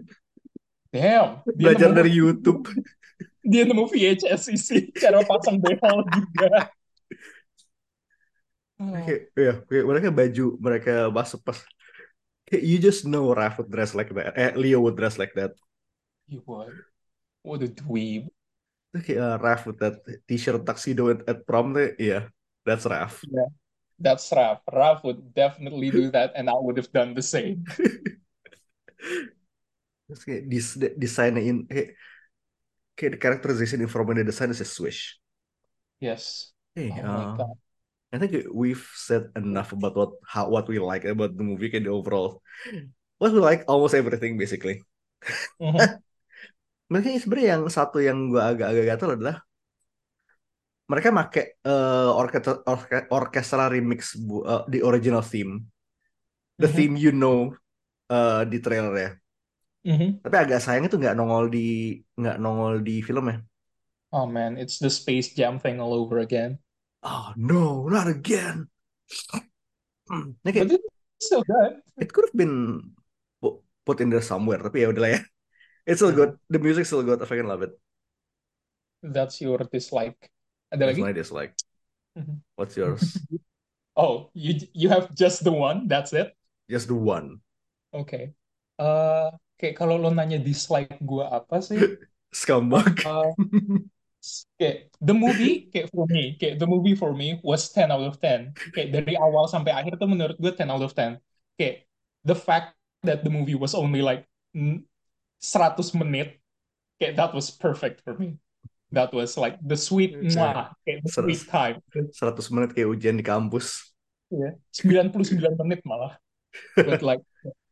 [0.91, 1.29] Damn.
[1.55, 2.67] Belajar dari YouTube.
[3.41, 6.69] Dia nemu VHS isi cara pasang behel juga.
[8.81, 11.61] Oh, Kayak, ya, kayak mereka baju mereka masuk pas
[12.49, 14.33] kayak you just know Raph would dress like that.
[14.41, 15.53] Eh, Leo would dress like that.
[16.31, 16.73] he would.
[17.43, 18.31] What a dweeb.
[18.91, 22.31] Terus kayak uh, Raph with that t-shirt tuxedo at, at prom tuh, iya,
[22.65, 23.21] that's Raph.
[24.01, 24.65] That's Raph.
[24.65, 27.67] Raph would definitely do that, and I would have done the same.
[30.09, 30.43] Terus kayak
[30.99, 31.95] desainnya in kayak
[32.99, 35.19] kayak the characterization in from the design is a swish.
[36.01, 36.53] Yes.
[36.75, 37.57] Hey, Oh my uh, God.
[38.11, 41.87] I think we've said enough about what how what we like about the movie kayak
[41.87, 42.43] the overall.
[43.23, 44.83] What we like almost everything basically.
[45.61, 46.01] Mhm.
[46.91, 49.37] Makanya sebenarnya yang satu yang gua agak-agak gatel adalah
[50.91, 55.63] mereka make uh, orkestra orke- orchestral remix bu, uh, di original theme,
[56.59, 56.75] the Mhm.
[56.77, 57.55] theme you know
[58.11, 59.11] uh, di trailer ya.
[59.85, 60.21] Mhm.
[60.21, 63.39] Tapi agak sayang itu nggak nongol di nggak nongol di film ya.
[64.13, 66.59] Oh man, it's the Space Jam thing all over again.
[67.01, 68.69] Oh no, not again.
[70.11, 71.73] Hmm, Ini kayak But it's still good.
[72.03, 72.83] it could have been
[73.39, 75.21] pu- put in there somewhere, tapi ya udahlah ya.
[75.89, 76.37] It's still good.
[76.53, 77.23] The music still good.
[77.23, 77.73] I fucking love it.
[79.01, 80.19] That's your dislike.
[80.69, 81.03] Ada That's lagi?
[81.03, 81.53] my dislike.
[82.19, 82.45] Mhm.
[82.59, 83.01] What's yours?
[83.99, 85.85] Oh, you you have just the one.
[85.91, 86.33] That's it.
[86.71, 87.43] Just the one.
[87.93, 88.33] Okay.
[88.81, 89.29] Eh,
[89.61, 91.77] kayak kalau lo nanya dislike gua apa sih?
[92.41, 93.05] Scumbag.
[93.05, 93.33] Eh,
[94.57, 98.17] kayak the movie kayak for me, kayak the movie for me was 10 out of
[98.17, 98.57] 10.
[98.73, 101.19] Kayak dari awal sampai akhir tuh menurut gue 10 out of 10.
[101.59, 101.85] Kayak
[102.25, 104.85] the fact that the movie was only like mm,
[105.41, 106.39] 100 menit,
[107.01, 108.37] kayak that was perfect for me.
[108.91, 111.79] That was like the sweet mwah, kayak the sweet time.
[111.95, 113.95] 100 menit kayak ujian di kampus.
[114.31, 114.59] Yeah.
[114.71, 116.19] 99 menit malah.
[116.77, 117.23] But like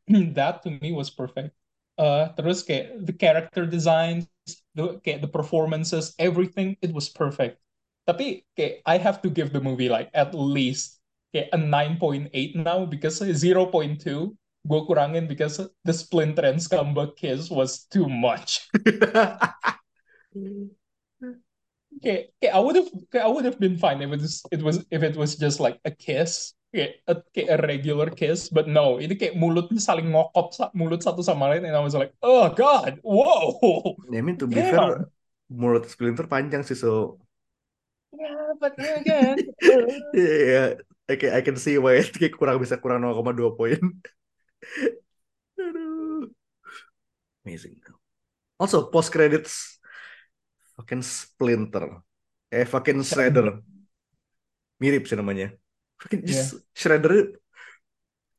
[0.38, 1.57] that to me was perfect.
[1.98, 4.30] Uh, terus kayak the character designs,
[4.78, 7.58] the kayak the performances, everything, it was perfect.
[8.06, 11.02] Tapi kayak I have to give the movie like at least
[11.34, 14.38] kayak a 9.8 now because 0.2
[14.68, 18.68] gue kurangin because the Splinter and Scumbag kiss was too much.
[21.98, 24.76] Kayak, kayak I would have I would have been fine if it was it was
[24.92, 29.00] if it was just like a kiss kayak a, kayak a regular kiss but no
[29.00, 33.00] ini kayak mulutnya saling ngokop mulut satu sama lain and I was like oh god
[33.00, 34.72] whoa I mean to be Damn.
[34.72, 34.92] fair,
[35.48, 37.16] mulut Splinter panjang sih so
[38.12, 39.40] yeah but again
[40.12, 40.76] yeah,
[41.08, 43.80] I can, I can see why it kayak kurang bisa kurang 0,2 poin.
[45.56, 46.28] Aduh.
[47.48, 47.80] Amazing.
[48.60, 49.80] Also post credits
[50.76, 52.04] fucking Splinter.
[52.52, 53.64] Eh fucking Shredder.
[54.76, 55.56] Mirip sih namanya.
[55.98, 57.34] Fucking just Shredder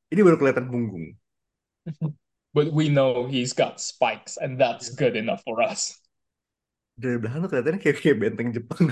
[0.10, 1.14] ini baru kelihatan punggung.
[2.55, 5.95] but we know he's got spikes and that's good enough for us
[6.99, 8.91] Dari belakang tuh kelihatannya kayak kayak benteng Jepang.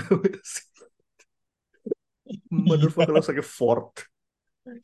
[2.48, 4.04] Motherfucker looks like a fort.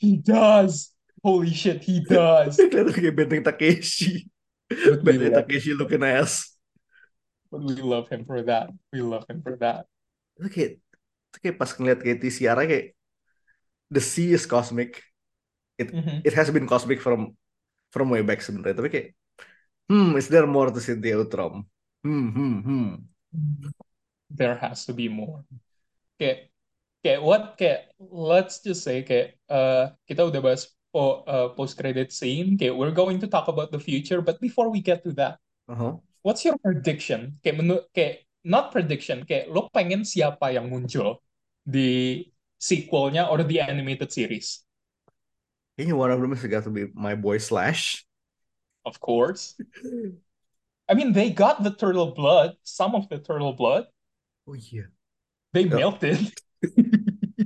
[0.01, 0.93] he does
[1.24, 4.28] holy shit he does Kelihatan kayak benteng Takeshi.
[4.68, 6.53] but Benteng Takeshi looking ass.
[7.49, 9.89] but we love him for that we love him for that
[10.37, 10.72] Itu kayak,
[11.30, 12.93] itu kayak pas ngeliat kayak Tiara kayak
[13.95, 14.99] the sea is cosmic.
[15.78, 16.26] It Mhm.
[16.26, 17.38] it has been cosmic from
[17.95, 18.74] from way back sebenarnya.
[18.74, 19.09] Tapi kayak,
[19.86, 21.62] hmm, is there more to Cynthia Utrom?
[22.03, 22.90] Hmm, hmm, hmm.
[24.34, 25.47] there has to be more.
[26.18, 26.51] Kayak,
[27.03, 27.42] kayak what?
[27.55, 32.59] Kayak let's just say kayak uh, kita udah bahas po, uh, post credit scene.
[32.59, 35.97] Kayak we're going to talk about the future, but before we get to that, Uh-huh.
[36.20, 37.40] what's your prediction?
[37.40, 39.24] Kayak menu, kayak not prediction.
[39.24, 41.24] Kayak lo pengen siapa yang muncul
[41.64, 42.20] di
[42.65, 44.65] sequelnya or the animated series?
[45.77, 48.09] Kayaknya one of them got to be my boy Slash.
[48.89, 49.57] Of course.
[50.89, 53.85] I mean, they got the turtle blood, some of the turtle blood.
[54.49, 54.89] Oh iya.
[55.53, 55.77] They Yeah.
[55.77, 56.21] milked it.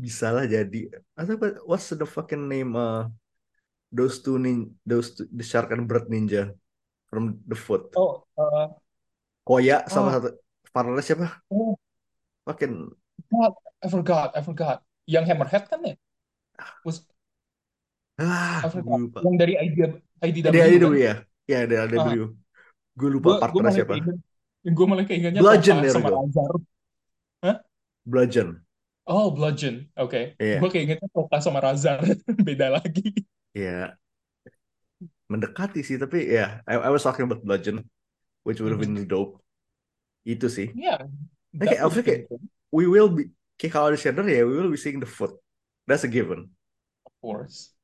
[0.00, 0.88] Bisa lah jadi.
[1.12, 1.36] Atau
[1.68, 3.10] what's the fucking name uh,
[3.92, 6.54] those two nin those two, the shark and bird ninja
[7.10, 7.90] from the foot.
[7.98, 8.70] Oh, uh,
[9.44, 10.12] Koya sama Oh.
[10.16, 10.28] satu
[10.72, 11.26] partnernya siapa?
[11.52, 11.74] oh,
[12.48, 12.88] Fucking
[13.30, 14.78] God, I forgot, I forgot.
[15.06, 15.94] Yang Hammerhead kan ya?
[16.84, 17.06] Was
[18.20, 18.98] ah, I gue forgot.
[19.00, 19.18] lupa.
[19.24, 19.76] Yang dari ID,
[20.20, 20.68] IDW kan?
[20.74, 21.14] IDW ya?
[21.46, 22.34] Ya, ada IDW.
[22.98, 23.92] Gue lupa Gue gue partnernya malah siapa.
[23.96, 24.16] keinget,
[24.66, 26.20] gue malah keingetnya Bludgeon, there sama we go.
[26.26, 26.52] Azar.
[28.04, 28.48] Bludgeon.
[29.06, 29.90] Oh, Bludgeon.
[29.98, 30.34] Oke.
[30.38, 30.58] Iya.
[30.58, 32.02] Gue kayak ingetnya Toka sama Razar.
[32.46, 33.14] Beda lagi.
[33.50, 33.98] Ya,
[35.30, 37.86] mendekati sih, tapi ya, I, I was talking about Bludgeon,
[38.42, 39.38] which would have been dope.
[40.26, 40.74] Itu sih.
[40.74, 41.06] Yeah.
[41.86, 42.30] Oke, kayak
[42.70, 45.34] we will be kayak kalau ada Shander ya, we will be seeing the foot.
[45.86, 46.50] That's a given.
[47.06, 47.74] of course.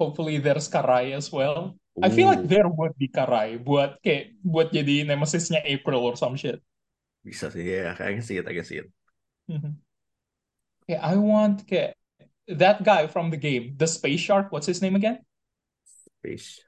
[0.00, 1.76] Hopefully there's Karai as well.
[2.00, 6.16] I feel like Ooh, there would be Karai buat kayak buat jadi nemesisnya April or
[6.16, 6.58] some shit.
[7.20, 8.88] bisa sih ya, I can see it, I can see it.
[9.44, 9.76] Mhm.
[10.88, 12.00] Yeah, I want kayak
[12.48, 14.48] that guy from the game, the space shark.
[14.48, 15.20] What's his name again?
[16.24, 16.64] Fish.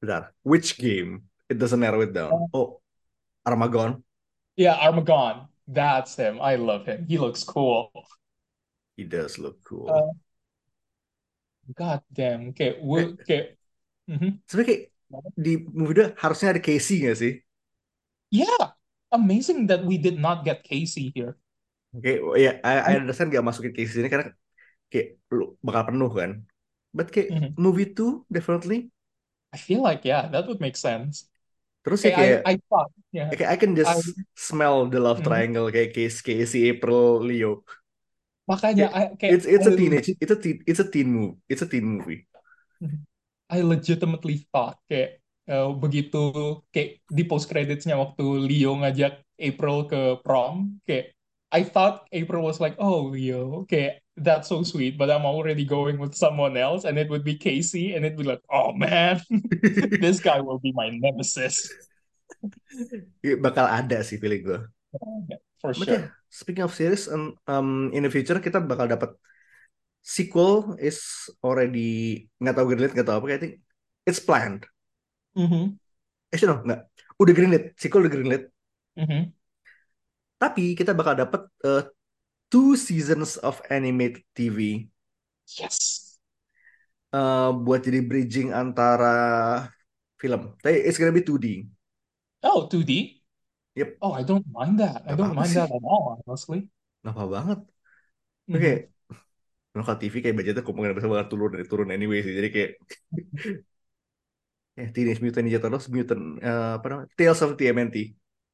[0.00, 1.28] Bentar, which game?
[1.52, 2.32] It doesn't narrow it down.
[2.56, 2.80] Oh,
[3.44, 4.00] Armagon.
[4.56, 5.52] Yeah, Armagon.
[5.66, 6.38] That's him.
[6.40, 7.06] I love him.
[7.08, 7.90] He looks cool.
[8.96, 9.90] He does look cool.
[9.90, 10.12] Uh,
[11.74, 12.54] God damn.
[12.54, 13.46] Kayak, Eh, wo- kayak,
[14.06, 14.38] mhm.
[14.46, 14.82] sebenarnya kayak
[15.34, 17.32] di movie itu harusnya ada Casey nggak sih?
[18.30, 18.74] Yeah,
[19.12, 21.38] amazing that we did not get Casey here.
[21.96, 24.30] Kayak, ya, I, I I, understand gak masukin Casey ini karena
[24.92, 26.30] kayak lu bakal penuh kan.
[26.94, 27.50] But kayak mhm.
[27.58, 28.92] movie 2 definitely.
[29.54, 31.26] I feel like yeah, that would make sense.
[31.86, 34.98] Terus ya Kayak kayak, I, I thought, yeah, kayak I can I, just smell the
[34.98, 35.26] love mhm.
[35.30, 37.62] triangle kayak Casey, Casey, April, Leo.
[38.50, 40.86] Makanya Kayak, I kayak it's it's I a teenage, legit, it's a teen, it's a
[40.90, 42.26] teen movie, it's a teen movie.
[43.54, 46.22] I legitimately thought kayak eh, begitu
[46.74, 51.14] kayak di post creditsnya waktu Leo ngajak April ke prom, kayak
[51.54, 55.98] I thought April was like, oh Leo, kayak that's so sweet, but I'm already going
[55.98, 59.20] with someone else, and it would be Casey, and it'd be like, oh man,
[60.00, 61.70] this guy will be my nemesis
[63.24, 64.58] Iya, Bakal ada sih feeling gue.
[65.60, 66.16] for But yeah, sure.
[66.32, 69.12] speaking of series, um, um, in the future kita bakal dapat
[70.02, 73.26] sequel is already nggak tahu greenlit nggak tahu apa.
[73.36, 73.54] I think
[74.08, 74.64] it's planned.
[75.34, 75.78] Mhm,
[76.32, 76.80] Actually no, nggak.
[77.20, 78.42] Udah greenlit, sequel udah greenlit.
[78.96, 79.32] mhm.
[80.36, 81.82] Tapi kita bakal dapat uh,
[82.50, 84.90] two seasons of animated TV
[85.58, 86.18] Yes.
[87.14, 89.14] uh, buat jadi bridging antara
[90.20, 90.40] film.
[90.62, 91.64] Tapi it's gonna be 2D.
[92.42, 93.22] Oh, 2D.
[93.76, 93.98] Yep.
[94.00, 95.02] Oh, I don't mind that.
[95.06, 95.60] I Gak don't apa-apa mind sih.
[95.60, 96.68] that at all, honestly.
[97.04, 97.58] Gak apa banget.
[98.48, 98.56] Mhm.
[98.56, 98.70] Oke.
[99.74, 102.32] Nah, kalau TV kayak budgetnya kemungkinan besar bakal turun turun anyway sih.
[102.38, 102.70] Jadi kayak
[104.78, 107.08] ya Teenage Mutant Ninja Turtles Mutant eh, apa namanya?
[107.18, 107.96] Tales of TMNT.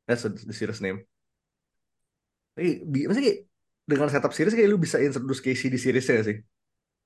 [0.07, 0.99] That's the series name.
[2.55, 2.68] Tapi
[3.07, 3.40] maksudnya kayak
[3.90, 6.36] dengan setup series kayak lu bisa introduce Casey di seriesnya sih?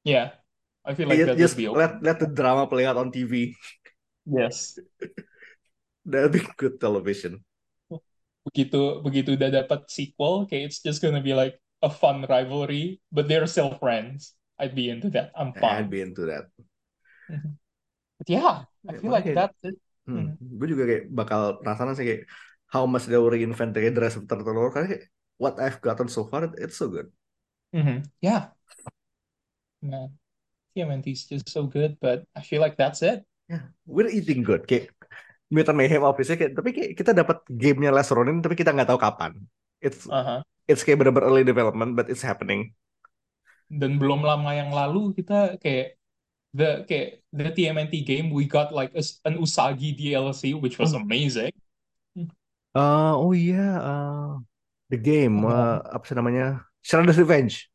[0.05, 0.33] Yeah,
[0.85, 1.99] I feel like Kayak that would just be let okay.
[2.03, 3.55] let the drama play out on TV.
[4.27, 4.79] Yes.
[6.07, 7.45] That'd be good television.
[8.47, 13.27] Begitu begitu udah dapat sequel, kayak it's just gonna be like a fun rivalry, but
[13.27, 14.39] they're still friends.
[14.57, 15.35] I'd be into that.
[15.35, 15.91] I'm I'd fine.
[15.91, 16.47] be into that.
[17.31, 17.59] Mhm.
[18.19, 19.77] But yeah, I feel makanya like kayak that's it.
[20.07, 20.39] hmm, Mhm.
[20.59, 22.23] gue juga kayak bakal penasaran sih kayak
[22.73, 25.05] how much they will reinvent the rest of Turtle karena kayak
[25.37, 27.09] what I've gotten so far it's so good.
[27.75, 28.09] Mhm.
[28.25, 28.57] Yeah,
[29.83, 30.17] man,
[30.73, 33.25] TMNT is just so good, but I feel like that's it.
[33.47, 34.67] Yeah, we're eating good.
[34.67, 34.93] Kayak
[35.47, 38.99] Mutant Mayhem obviously kayak tapi kayak kita dapat gamenya Les Ronin tapi kita nggak tahu
[38.99, 39.39] kapan.
[39.79, 40.43] It's Uh-huh.
[40.67, 42.75] it's kayak bener-bener early development but it's happening.
[43.71, 45.99] Dan belum lama yang lalu kita kayak
[46.57, 51.03] the kayak the TMNT game we got like a, an Usagi DLC which was Oh,
[51.03, 51.53] amazing.
[52.75, 54.31] uh, oh iya, uh,
[54.91, 56.63] the game Uh, uh, apa sih namanya?
[56.83, 57.67] Shredder's Revenge.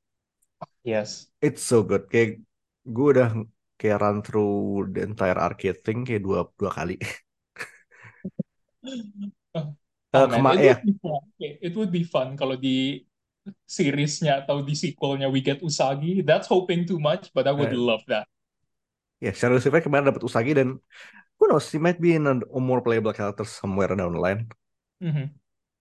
[0.84, 1.28] yes.
[1.42, 2.08] It's so good.
[2.08, 2.42] Kayak
[2.88, 3.30] gue udah
[3.78, 6.96] kayak run through the entire arcade thing kayak dua dua kali.
[8.86, 9.74] Uh,
[10.12, 11.24] Eh, Oh man, kema it ya, would.
[11.40, 13.00] Okay, It would be fun kalau di
[13.64, 16.20] seriesnya atau di sequelnya we get Usagi.
[16.20, 18.28] That's hoping too much, but I would eh, love that.
[19.24, 20.76] ya Shredder's Revenge kemarin dapat Usagi dan
[21.40, 24.52] who knows, he might be in a, more playable character somewhere down the line.
[25.00, 25.32] Mhm.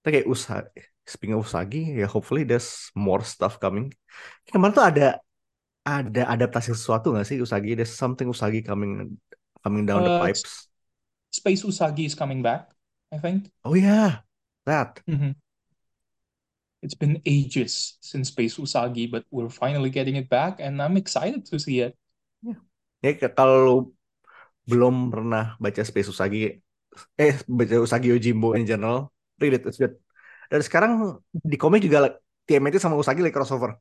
[0.00, 3.92] Tapi kayak Usagi, speaking of Usagi, ya hopefully there's more stuff coming.
[4.48, 5.06] Kemarin tuh ada
[5.84, 7.76] ada adaptasi sesuatu nggak sih Usagi?
[7.76, 9.16] There's something Usagi coming
[9.60, 10.68] coming down the Uh, pipes.
[11.30, 12.72] Space Usagi is coming back,
[13.12, 13.52] I think.
[13.62, 14.24] Oh yeah,
[14.64, 15.04] that.
[15.04, 15.36] Mhm.
[16.80, 21.44] It's been ages since Space Usagi, but we're finally getting it back, and I'm excited
[21.52, 21.92] to see it.
[23.04, 23.76] Ya, ya kalau lu
[24.64, 26.56] belum pernah baca Space Usagi,
[27.20, 29.96] eh baca Usagi Yojimbo in general, read it, it's good.
[30.50, 30.92] Dan sekarang
[31.32, 33.78] di komik juga TMNT sama Usagi like crossover,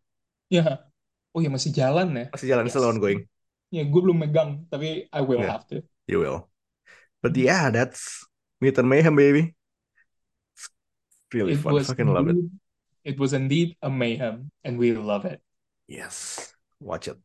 [0.49, 0.89] Ya,
[1.33, 2.25] oh ya masih jalan ya.
[2.33, 2.93] masih jalan, still Yes.
[2.95, 3.21] ongoing.
[3.69, 5.85] Ya, gue belum megang, tapi I will Yeah, have to.
[6.09, 6.49] you will.
[7.21, 8.25] But yeah, that's
[8.57, 9.53] Mutant Mayhem, baby.
[10.57, 10.69] It's
[11.33, 11.77] really It fun.
[11.77, 12.37] was Fucking love it.
[12.37, 12.49] indeed,
[13.05, 15.41] it was indeed a mayhem, and we love it.
[15.85, 16.49] Yes,
[16.81, 17.21] watch it.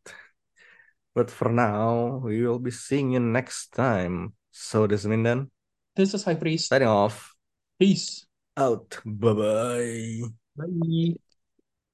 [1.15, 4.35] But for now, we will be seeing you next time.
[4.51, 5.51] So this is Mindan
[5.97, 6.69] This is High Priest.
[6.71, 7.34] signing off.
[7.79, 8.27] Peace.
[8.57, 9.01] Out.
[9.05, 10.23] Bye bye.
[10.57, 11.15] Bye.